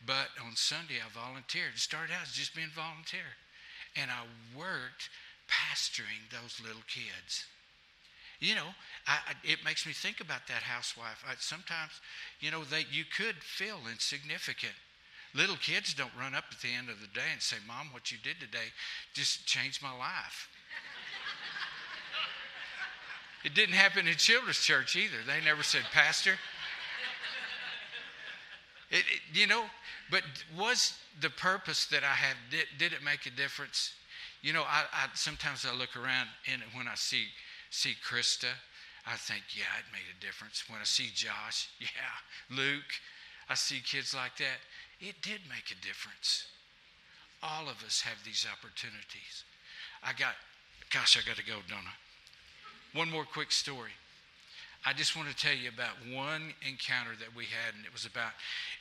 but 0.07 0.29
on 0.45 0.57
Sunday 0.57 1.01
I 1.01 1.09
volunteered. 1.09 1.73
It 1.75 1.81
started 1.81 2.13
out 2.13 2.29
as 2.29 2.33
just 2.33 2.55
being 2.55 2.69
volunteer. 2.75 3.37
And 3.97 4.11
I 4.11 4.25
worked 4.57 5.09
pastoring 5.49 6.29
those 6.31 6.61
little 6.61 6.85
kids. 6.89 7.45
You 8.41 8.57
know, 8.57 8.75
I, 9.07 9.19
I, 9.29 9.33
it 9.45 9.65
makes 9.65 9.87
me 9.87 9.93
think 9.93 10.21
about 10.21 10.49
that 10.49 10.63
housewife. 10.63 11.23
I, 11.27 11.35
sometimes, 11.39 11.93
you 12.41 12.51
know, 12.51 12.65
that 12.65 12.93
you 12.93 13.05
could 13.05 13.37
feel 13.37 13.79
insignificant 13.91 14.75
Little 15.35 15.57
kids 15.57 15.95
don't 15.95 16.11
run 16.19 16.35
up 16.35 16.45
at 16.51 16.61
the 16.61 16.69
end 16.69 16.91
of 16.91 17.01
the 17.01 17.07
day 17.09 17.33
and 17.33 17.41
say, 17.41 17.57
Mom, 17.67 17.89
what 17.93 18.13
you 18.13 18.19
did 18.23 18.39
today 18.39 18.69
just 19.15 19.47
changed 19.47 19.83
my 19.83 19.97
life. 19.97 20.49
it 23.45 23.55
didn't 23.55 23.75
happen 23.75 24.07
in 24.07 24.15
children's 24.15 24.61
church 24.61 24.95
either. 24.97 25.17
They 25.27 25.45
never 25.45 25.63
said, 25.63 25.83
Pastor. 25.93 26.33
It, 28.91 29.07
it, 29.11 29.21
you 29.33 29.47
know, 29.47 29.65
but 30.11 30.21
was 30.55 30.99
the 31.23 31.31
purpose 31.31 31.87
that 31.87 32.05
I 32.05 32.13
had, 32.13 32.37
did, 32.51 32.67
did 32.79 32.93
it 32.93 33.03
make 33.03 33.25
a 33.25 33.31
difference? 33.31 33.95
You 34.43 34.53
know, 34.53 34.65
I, 34.65 34.85
I 34.93 35.09
sometimes 35.15 35.65
I 35.65 35.75
look 35.75 35.97
around 35.97 36.29
and 36.53 36.61
when 36.75 36.87
I 36.87 36.95
see 36.95 37.25
see 37.71 37.95
Krista, 38.07 38.53
I 39.07 39.17
think, 39.17 39.43
yeah, 39.57 39.65
it 39.81 39.89
made 39.93 40.07
a 40.13 40.25
difference. 40.25 40.65
When 40.69 40.81
I 40.81 40.85
see 40.85 41.09
Josh, 41.15 41.71
yeah, 41.81 42.55
Luke, 42.55 42.93
I 43.49 43.55
see 43.55 43.81
kids 43.81 44.15
like 44.15 44.37
that. 44.39 44.61
It 45.03 45.21
did 45.21 45.41
make 45.51 45.75
a 45.75 45.85
difference. 45.85 46.47
All 47.43 47.69
of 47.69 47.83
us 47.85 48.03
have 48.03 48.23
these 48.25 48.47
opportunities. 48.47 49.43
I 50.01 50.13
got, 50.13 50.39
gosh, 50.95 51.19
I 51.19 51.27
got 51.27 51.37
to 51.37 51.45
go, 51.45 51.59
don't 51.69 51.83
I? 51.83 51.99
One 52.97 53.11
more 53.11 53.25
quick 53.25 53.51
story. 53.51 53.91
I 54.87 54.93
just 54.93 55.17
want 55.17 55.29
to 55.29 55.35
tell 55.35 55.55
you 55.55 55.71
about 55.71 55.99
one 56.11 56.55
encounter 56.63 57.19
that 57.19 57.35
we 57.35 57.47
had, 57.47 57.75
and 57.75 57.85
it 57.85 57.93
was 57.93 58.07
about 58.07 58.35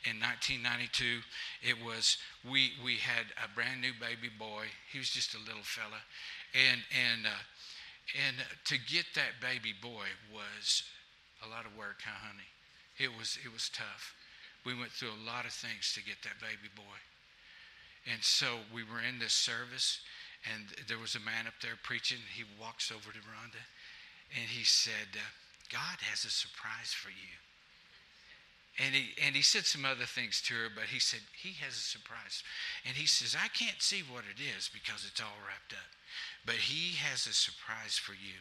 in 0.06 0.18
1992. 0.18 1.22
It 1.62 1.78
was 1.78 2.18
we 2.42 2.74
we 2.82 2.98
had 2.98 3.30
a 3.38 3.46
brand 3.54 3.80
new 3.80 3.94
baby 3.98 4.26
boy. 4.26 4.66
He 4.90 4.98
was 4.98 5.10
just 5.10 5.34
a 5.34 5.38
little 5.38 5.62
fella, 5.62 6.02
and 6.54 6.82
and 6.90 7.26
uh, 7.26 7.42
and 8.18 8.34
to 8.66 8.78
get 8.82 9.06
that 9.14 9.38
baby 9.38 9.74
boy 9.78 10.10
was 10.34 10.82
a 11.38 11.48
lot 11.48 11.66
of 11.66 11.76
work, 11.78 12.02
huh, 12.02 12.18
honey? 12.18 12.50
It 12.98 13.16
was 13.16 13.38
it 13.46 13.52
was 13.52 13.70
tough. 13.70 14.14
We 14.64 14.74
went 14.78 14.92
through 14.92 15.10
a 15.10 15.26
lot 15.26 15.44
of 15.44 15.52
things 15.52 15.92
to 15.94 16.04
get 16.04 16.22
that 16.22 16.38
baby 16.38 16.70
boy. 16.74 16.98
And 18.10 18.22
so 18.22 18.62
we 18.74 18.82
were 18.82 19.02
in 19.02 19.18
this 19.18 19.32
service, 19.32 20.00
and 20.52 20.66
there 20.88 20.98
was 20.98 21.14
a 21.14 21.20
man 21.22 21.46
up 21.46 21.58
there 21.62 21.78
preaching. 21.82 22.18
He 22.34 22.42
walks 22.60 22.90
over 22.90 23.10
to 23.12 23.22
Rhonda, 23.26 23.62
and 24.34 24.46
he 24.50 24.64
said, 24.64 25.14
uh, 25.14 25.22
God 25.70 26.02
has 26.10 26.24
a 26.24 26.30
surprise 26.30 26.92
for 26.92 27.10
you. 27.10 27.34
And 28.80 28.94
he, 28.94 29.12
and 29.20 29.36
he 29.36 29.42
said 29.42 29.66
some 29.66 29.84
other 29.84 30.06
things 30.06 30.40
to 30.48 30.54
her, 30.54 30.68
but 30.74 30.84
he 30.84 30.98
said, 30.98 31.20
He 31.36 31.52
has 31.60 31.76
a 31.76 31.88
surprise. 31.92 32.42
And 32.86 32.96
he 32.96 33.06
says, 33.06 33.36
I 33.36 33.48
can't 33.48 33.82
see 33.82 34.00
what 34.00 34.24
it 34.24 34.40
is 34.40 34.70
because 34.72 35.04
it's 35.04 35.20
all 35.20 35.36
wrapped 35.46 35.74
up. 35.76 35.90
But 36.46 36.56
he 36.56 36.96
has 36.96 37.26
a 37.26 37.36
surprise 37.36 38.00
for 38.00 38.12
you. 38.12 38.40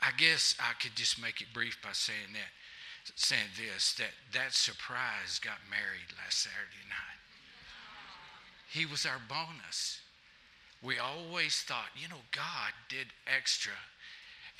I 0.00 0.12
guess 0.16 0.54
I 0.60 0.72
could 0.80 0.94
just 0.94 1.20
make 1.20 1.40
it 1.40 1.52
brief 1.52 1.78
by 1.82 1.92
saying 1.92 2.32
that, 2.34 2.50
saying 3.14 3.52
this, 3.56 3.94
that 3.94 4.12
that 4.32 4.52
surprise 4.52 5.38
got 5.42 5.58
married 5.68 6.10
last 6.22 6.38
Saturday 6.38 6.86
night. 6.88 7.20
He 8.70 8.86
was 8.86 9.04
our 9.04 9.20
bonus. 9.28 10.00
We 10.82 10.98
always 10.98 11.60
thought, 11.62 11.92
you 11.96 12.08
know, 12.08 12.22
God 12.32 12.72
did 12.88 13.08
extra. 13.26 13.76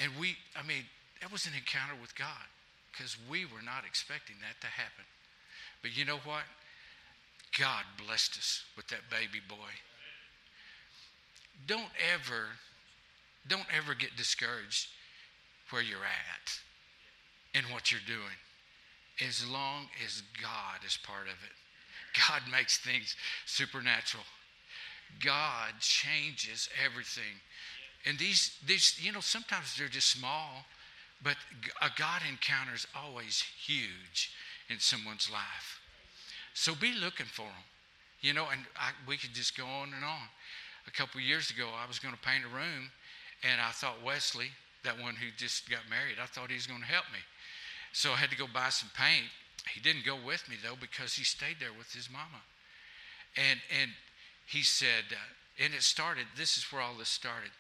And 0.01 0.13
we, 0.19 0.37
I 0.57 0.67
mean, 0.67 0.85
that 1.21 1.33
was 1.33 1.47
an 1.47 1.53
encounter 1.57 1.95
with 2.01 2.15
God 2.17 2.49
because 2.93 3.17
we 3.31 3.45
were 3.45 3.63
not 3.65 3.85
expecting 3.87 4.37
that 4.41 4.61
to 4.61 4.67
happen. 4.67 5.05
But 5.83 5.97
you 5.97 6.05
know 6.05 6.19
what? 6.25 6.45
God 7.59 7.85
blessed 8.05 8.37
us 8.37 8.65
with 8.77 8.89
that 8.89 9.09
baby 9.11 9.41
boy. 9.49 9.73
Don't 11.67 11.91
ever, 12.13 12.49
don't 13.49 13.67
ever 13.77 13.95
get 13.95 14.17
discouraged 14.17 14.89
where 15.71 15.83
you're 15.83 15.99
at 15.99 16.61
and 17.55 17.67
what 17.67 17.91
you're 17.91 18.01
doing 18.07 18.39
as 19.27 19.47
long 19.47 19.87
as 20.05 20.23
God 20.41 20.85
is 20.87 20.99
part 21.03 21.27
of 21.27 21.35
it. 21.45 21.53
God 22.29 22.43
makes 22.51 22.79
things 22.79 23.17
supernatural. 23.47 24.25
God 25.25 25.75
changes 25.81 26.69
everything. 26.85 27.39
And 28.07 28.19
these, 28.19 28.57
these, 28.67 28.99
you 29.01 29.13
know, 29.13 29.21
sometimes 29.21 29.77
they're 29.77 29.89
just 29.89 30.11
small, 30.11 30.65
but 31.23 31.37
a 31.83 31.89
God 31.99 32.23
encounter 32.29 32.75
is 32.75 32.87
always 32.97 33.45
huge 33.65 34.31
in 34.69 34.79
someone's 34.79 35.31
life. 35.31 35.81
So 36.55 36.75
be 36.75 36.95
looking 36.95 37.27
for 37.27 37.43
them. 37.43 37.67
You 38.21 38.35
know, 38.35 38.47
and 38.51 38.63
I, 38.77 38.91
we 39.07 39.17
could 39.17 39.35
just 39.35 39.57
go 39.57 39.65
on 39.65 39.93
and 39.95 40.05
on. 40.05 40.29
A 40.87 40.91
couple 40.91 41.21
years 41.21 41.51
ago, 41.51 41.69
I 41.73 41.87
was 41.87 41.99
going 41.99 42.15
to 42.15 42.21
paint 42.21 42.45
a 42.45 42.55
room, 42.55 42.91
and 43.43 43.61
I 43.61 43.71
thought 43.71 44.03
Wesley, 44.05 44.49
that 44.85 44.99
one 45.01 45.15
who 45.15 45.27
just 45.37 45.69
got 45.71 45.81
married, 45.89 46.17
I 46.23 46.27
thought 46.27 46.49
he 46.49 46.57
was 46.57 46.67
going 46.67 46.81
to 46.81 46.87
help 46.87 47.05
me. 47.13 47.21
So 47.93 48.13
I 48.13 48.17
had 48.17 48.31
to 48.31 48.37
go 48.37 48.47
buy 48.53 48.69
some 48.71 48.91
paint. 48.97 49.27
He 49.75 49.81
didn't 49.81 50.05
go 50.05 50.17
with 50.25 50.49
me 50.49 50.57
though 50.63 50.77
because 50.81 51.15
he 51.15 51.25
stayed 51.25 51.57
there 51.61 51.73
with 51.77 51.93
his 51.93 52.09
mama. 52.11 52.43
And 53.37 53.61
and 53.81 53.91
he 54.47 54.63
said, 54.63 55.11
uh, 55.13 55.65
and 55.65 55.75
it 55.75 55.83
started. 55.83 56.27
This 56.37 56.57
is 56.57 56.65
where 56.73 56.83
all 56.83 56.95
this 56.99 57.09
started. 57.09 57.51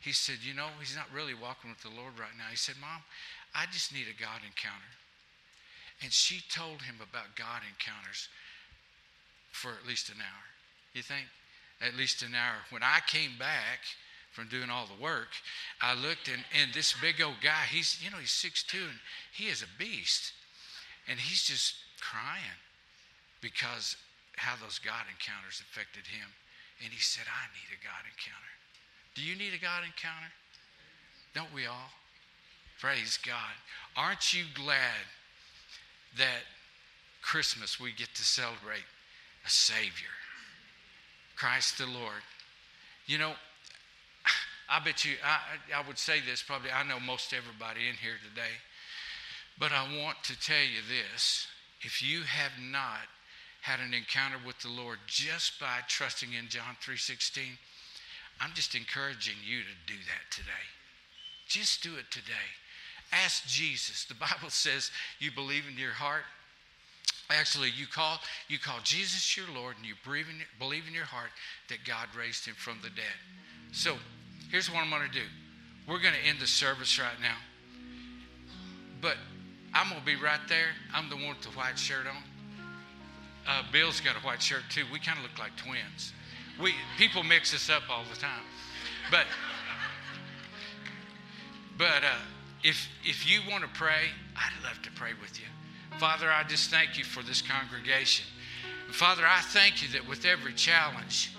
He 0.00 0.12
said, 0.12 0.36
you 0.42 0.54
know, 0.54 0.68
he's 0.80 0.96
not 0.96 1.06
really 1.14 1.34
walking 1.34 1.70
with 1.70 1.82
the 1.82 1.94
Lord 1.94 2.18
right 2.18 2.34
now. 2.38 2.48
He 2.50 2.56
said, 2.56 2.76
Mom, 2.80 3.02
I 3.54 3.66
just 3.70 3.92
need 3.92 4.06
a 4.08 4.16
God 4.18 4.40
encounter. 4.40 4.92
And 6.02 6.10
she 6.10 6.40
told 6.48 6.82
him 6.82 6.96
about 6.96 7.36
God 7.36 7.60
encounters 7.68 8.28
for 9.52 9.72
at 9.72 9.86
least 9.86 10.08
an 10.08 10.16
hour. 10.18 10.44
You 10.94 11.02
think? 11.02 11.26
At 11.82 11.94
least 11.94 12.22
an 12.22 12.34
hour. 12.34 12.64
When 12.70 12.82
I 12.82 13.00
came 13.06 13.36
back, 13.38 13.84
from 14.32 14.48
doing 14.48 14.70
all 14.70 14.86
the 14.86 15.02
work, 15.02 15.28
I 15.80 15.94
looked 15.94 16.28
and, 16.28 16.44
and 16.60 16.72
this 16.72 16.94
big 17.00 17.20
old 17.20 17.40
guy, 17.42 17.64
he's, 17.70 17.98
you 18.02 18.10
know, 18.10 18.18
he's 18.18 18.30
6'2 18.30 18.74
and 18.74 18.98
he 19.32 19.48
is 19.48 19.62
a 19.62 19.78
beast. 19.78 20.32
And 21.08 21.18
he's 21.18 21.42
just 21.42 21.74
crying 22.00 22.58
because 23.40 23.96
how 24.36 24.54
those 24.62 24.78
God 24.78 25.04
encounters 25.10 25.60
affected 25.60 26.06
him. 26.06 26.28
And 26.84 26.92
he 26.92 27.00
said, 27.00 27.24
I 27.26 27.50
need 27.52 27.74
a 27.74 27.84
God 27.84 28.04
encounter. 28.06 28.54
Do 29.14 29.22
you 29.22 29.36
need 29.36 29.52
a 29.52 29.60
God 29.60 29.82
encounter? 29.84 30.32
Don't 31.34 31.52
we 31.54 31.66
all? 31.66 31.90
Praise 32.80 33.18
God. 33.24 33.54
Aren't 33.96 34.32
you 34.32 34.44
glad 34.54 35.04
that 36.16 36.46
Christmas 37.20 37.78
we 37.78 37.92
get 37.92 38.08
to 38.14 38.22
celebrate 38.22 38.86
a 39.44 39.50
Savior, 39.50 40.14
Christ 41.36 41.76
the 41.76 41.86
Lord? 41.86 42.22
You 43.06 43.18
know, 43.18 43.32
I 44.70 44.78
bet 44.78 45.04
you, 45.04 45.12
I, 45.24 45.82
I 45.82 45.86
would 45.86 45.98
say 45.98 46.20
this 46.20 46.42
probably, 46.42 46.70
I 46.70 46.84
know 46.84 47.00
most 47.00 47.34
everybody 47.34 47.88
in 47.88 47.96
here 47.96 48.18
today, 48.22 48.54
but 49.58 49.72
I 49.72 49.82
want 50.00 50.22
to 50.24 50.38
tell 50.38 50.62
you 50.62 50.80
this. 50.86 51.48
If 51.82 52.02
you 52.02 52.22
have 52.22 52.52
not 52.60 53.10
had 53.62 53.80
an 53.80 53.92
encounter 53.92 54.36
with 54.46 54.58
the 54.60 54.68
Lord 54.68 54.98
just 55.06 55.58
by 55.58 55.80
trusting 55.88 56.32
in 56.32 56.48
John 56.48 56.76
3:16, 56.80 57.58
I'm 58.40 58.52
just 58.54 58.74
encouraging 58.74 59.36
you 59.44 59.60
to 59.62 59.74
do 59.86 59.98
that 59.98 60.30
today. 60.30 60.66
Just 61.48 61.82
do 61.82 61.96
it 61.96 62.10
today. 62.10 62.48
Ask 63.12 63.46
Jesus. 63.46 64.04
The 64.04 64.14
Bible 64.20 64.50
says 64.50 64.90
you 65.18 65.30
believe 65.32 65.64
in 65.68 65.76
your 65.76 65.92
heart. 65.92 66.24
Actually, 67.28 67.70
you 67.70 67.86
call 67.86 68.20
you 68.48 68.58
call 68.58 68.78
Jesus 68.84 69.36
your 69.36 69.46
Lord 69.54 69.76
and 69.76 69.86
you 69.86 69.94
believe 70.04 70.28
in, 70.28 70.36
believe 70.58 70.86
in 70.86 70.94
your 70.94 71.04
heart 71.04 71.30
that 71.68 71.84
God 71.84 72.08
raised 72.16 72.46
him 72.46 72.54
from 72.54 72.78
the 72.82 72.90
dead. 72.90 73.18
So 73.72 73.96
here's 74.50 74.70
what 74.70 74.80
I'm 74.82 74.90
going 74.90 75.08
to 75.08 75.12
do. 75.12 75.24
We're 75.86 76.00
going 76.00 76.14
to 76.14 76.28
end 76.28 76.38
the 76.40 76.46
service 76.46 76.98
right 76.98 77.20
now. 77.20 77.36
But 79.00 79.16
I'm 79.72 79.88
going 79.88 80.00
to 80.00 80.06
be 80.06 80.16
right 80.16 80.40
there. 80.48 80.68
I'm 80.94 81.08
the 81.08 81.16
one 81.16 81.30
with 81.30 81.42
the 81.42 81.50
white 81.50 81.78
shirt 81.78 82.06
on. 82.06 82.22
Uh, 83.48 83.62
Bill's 83.72 84.00
got 84.00 84.16
a 84.16 84.20
white 84.20 84.42
shirt 84.42 84.62
too. 84.68 84.84
We 84.92 84.98
kind 85.00 85.18
of 85.18 85.24
look 85.24 85.38
like 85.38 85.56
twins. 85.56 86.12
We 86.60 86.74
people 86.98 87.22
mix 87.22 87.54
us 87.54 87.70
up 87.70 87.82
all 87.88 88.04
the 88.12 88.20
time, 88.20 88.42
but 89.10 89.24
but 91.78 92.04
uh, 92.04 92.18
if 92.62 92.88
if 93.02 93.28
you 93.28 93.40
want 93.50 93.62
to 93.64 93.70
pray, 93.70 94.10
I'd 94.36 94.52
love 94.62 94.80
to 94.82 94.90
pray 94.92 95.12
with 95.22 95.40
you. 95.40 95.46
Father, 95.98 96.30
I 96.30 96.44
just 96.44 96.70
thank 96.70 96.98
you 96.98 97.04
for 97.04 97.22
this 97.22 97.40
congregation. 97.40 98.26
Father, 98.92 99.22
I 99.26 99.40
thank 99.40 99.82
you 99.82 99.88
that 99.90 100.06
with 100.06 100.26
every 100.26 100.52
challenge 100.52 101.34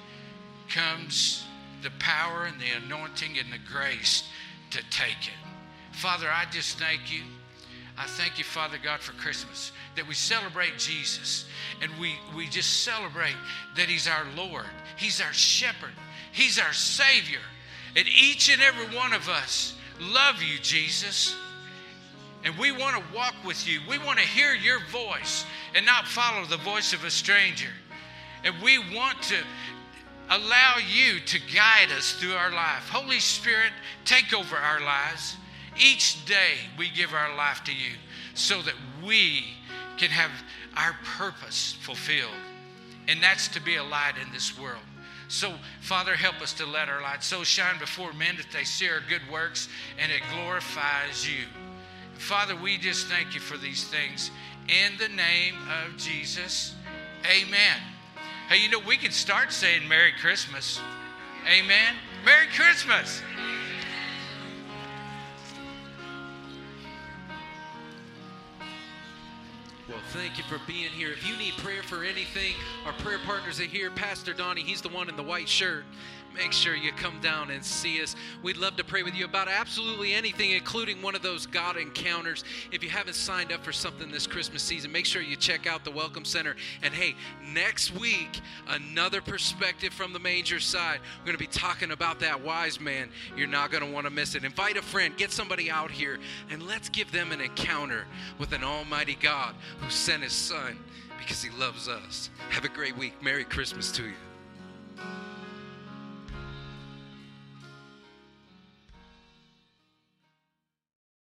comes 0.70 1.46
the 1.82 1.92
power 2.00 2.46
and 2.46 2.60
the 2.60 2.86
anointing 2.86 3.38
and 3.38 3.52
the 3.52 3.72
grace 3.72 4.24
to 4.72 4.80
take 4.90 5.28
it. 5.28 5.94
Father, 5.94 6.28
I 6.32 6.46
just 6.52 6.80
thank 6.80 7.12
you. 7.14 7.22
I 7.98 8.06
thank 8.06 8.38
you, 8.38 8.44
Father 8.44 8.78
God, 8.82 9.02
for 9.02 9.12
Christmas, 9.14 9.72
that 9.96 10.08
we 10.08 10.14
celebrate 10.14 10.78
Jesus 10.78 11.46
and 11.82 11.92
we, 12.00 12.16
we 12.36 12.48
just 12.48 12.84
celebrate 12.84 13.36
that 13.76 13.88
He's 13.88 14.08
our 14.08 14.26
Lord, 14.36 14.66
He's 14.98 15.22
our 15.22 15.34
shepherd, 15.34 15.92
He's 16.32 16.60
our 16.60 16.74
Savior. 16.74 17.40
And 17.96 18.08
each 18.08 18.50
and 18.50 18.62
every 18.62 18.96
one 18.96 19.14
of 19.14 19.28
us 19.28 19.76
love 20.00 20.42
you, 20.42 20.58
Jesus. 20.60 21.36
And 22.44 22.58
we 22.58 22.72
want 22.72 22.96
to 22.96 23.16
walk 23.16 23.36
with 23.46 23.68
you. 23.68 23.80
We 23.88 23.98
want 24.00 24.18
to 24.18 24.26
hear 24.26 24.54
your 24.54 24.80
voice 24.86 25.46
and 25.76 25.86
not 25.86 26.08
follow 26.08 26.46
the 26.46 26.58
voice 26.58 26.94
of 26.94 27.04
a 27.04 27.10
stranger. 27.10 27.70
And 28.44 28.56
we 28.64 28.80
want 28.96 29.22
to 29.24 29.36
allow 30.32 30.78
you 30.78 31.20
to 31.20 31.40
guide 31.54 31.92
us 31.96 32.14
through 32.14 32.34
our 32.34 32.52
life. 32.52 32.88
Holy 32.90 33.20
Spirit, 33.20 33.74
take 34.06 34.34
over 34.34 34.56
our 34.56 34.80
lives. 34.80 35.36
Each 35.78 36.26
day 36.26 36.56
we 36.78 36.90
give 36.90 37.14
our 37.14 37.36
life 37.36 37.64
to 37.66 37.74
you 37.74 37.96
so 38.34 38.62
that 38.62 38.74
we 39.06 39.44
can 39.98 40.10
have 40.10 40.32
our 40.78 40.96
purpose 41.18 41.78
fulfilled. 41.82 42.32
And 43.10 43.22
that's 43.22 43.50
to 43.50 43.62
be 43.62 43.76
a 43.76 43.84
light 43.84 44.14
in 44.26 44.32
this 44.32 44.58
world. 44.58 44.82
So, 45.28 45.54
Father, 45.82 46.16
help 46.16 46.42
us 46.42 46.54
to 46.54 46.66
let 46.66 46.88
our 46.88 47.02
light 47.02 47.24
so 47.24 47.44
shine 47.44 47.78
before 47.80 48.14
men 48.14 48.38
that 48.38 48.52
they 48.54 48.64
see 48.64 48.90
our 48.90 49.02
good 49.08 49.22
works 49.32 49.68
and 50.00 50.12
it 50.12 50.22
glorifies 50.34 51.28
you. 51.28 51.46
Father, 52.16 52.56
we 52.56 52.78
just 52.78 53.08
thank 53.08 53.34
you 53.34 53.42
for 53.42 53.58
these 53.58 53.86
things. 53.86 54.32
In 54.68 54.98
the 54.98 55.08
name 55.10 55.56
of 55.86 55.98
Jesus, 55.98 56.76
amen. 57.26 57.82
Hey, 58.52 58.58
you 58.58 58.68
know, 58.68 58.86
we 58.86 58.98
could 58.98 59.14
start 59.14 59.54
saying 59.54 59.88
Merry 59.88 60.12
Christmas. 60.12 60.82
Amen. 61.48 61.96
Merry 62.26 62.48
Christmas. 62.48 63.22
Well, 69.88 70.00
thank 70.10 70.38
you 70.38 70.44
for 70.44 70.60
being 70.68 70.90
here. 70.90 71.14
If 71.14 71.26
you 71.26 71.38
need 71.38 71.54
prayer 71.60 71.82
for 71.82 72.04
anything, 72.04 72.52
our 72.86 72.92
prayer 72.92 73.20
partners 73.26 73.62
are 73.62 73.64
here. 73.64 73.90
Pastor 73.90 74.34
Donnie, 74.34 74.64
he's 74.64 74.82
the 74.82 74.90
one 74.90 75.08
in 75.08 75.16
the 75.16 75.24
white 75.24 75.48
shirt 75.48 75.86
make 76.36 76.52
sure 76.52 76.76
you 76.76 76.92
come 76.94 77.20
down 77.22 77.52
and 77.52 77.64
see 77.64 78.02
us. 78.02 78.16
We'd 78.44 78.58
love 78.58 78.76
to 78.78 78.84
pray 78.84 79.04
with 79.04 79.16
you 79.16 79.26
about 79.26 79.48
absolutely 79.48 80.14
anything, 80.14 80.52
including 80.52 81.02
one 81.02 81.16
of 81.16 81.22
those 81.22 81.46
God 81.46 81.78
encounters. 81.78 82.44
If 82.72 82.84
you 82.84 82.90
haven't 82.90 83.16
signed 83.16 83.52
up 83.52 83.64
for 83.64 83.72
something 83.72 84.12
this 84.12 84.28
Christmas 84.28 84.64
season, 84.64 84.92
make 84.92 85.06
sure 85.06 85.22
you 85.22 85.36
check 85.36 85.68
out 85.68 85.84
the 85.84 85.92
Welcome 85.92 86.26
Center. 86.26 86.56
And 86.82 86.94
hey, 86.94 87.16
next 87.54 87.92
week, 88.00 88.42
another 88.68 89.22
perspective 89.22 89.94
from 89.94 90.14
the 90.14 90.20
manger 90.20 90.60
side. 90.60 91.00
We're 91.20 91.26
going 91.26 91.38
to 91.38 91.44
be 91.44 91.48
talking 91.48 91.92
about 91.92 92.20
that 92.20 92.42
wise 92.44 92.80
man. 92.80 93.10
You're 93.36 93.48
not 93.48 93.72
going 93.72 93.86
to 93.86 93.92
want 93.92 94.06
to 94.06 94.12
miss 94.12 94.36
it. 94.36 94.44
Invite 94.44 94.78
a 94.78 94.82
friend, 94.82 95.16
get 95.18 95.32
somebody 95.32 95.70
out 95.70 95.92
here, 95.92 96.20
and 96.50 96.64
let's 96.64 96.90
give 96.90 97.12
them 97.12 97.32
an 97.32 97.42
encounter 97.42 98.06
with 98.38 98.54
an 98.54 98.64
almighty 98.64 99.18
God 99.20 99.56
who 99.80 99.90
sent 99.90 100.24
his 100.24 100.34
son 100.34 100.78
because 101.18 101.44
he 101.44 101.50
loves 101.58 101.88
us. 101.88 102.30
Have 102.50 102.66
a 102.66 102.70
great 102.70 102.98
week. 102.98 103.22
Merry 103.22 103.44
Christmas 103.44 103.92
to 103.92 104.04
you. 104.04 104.14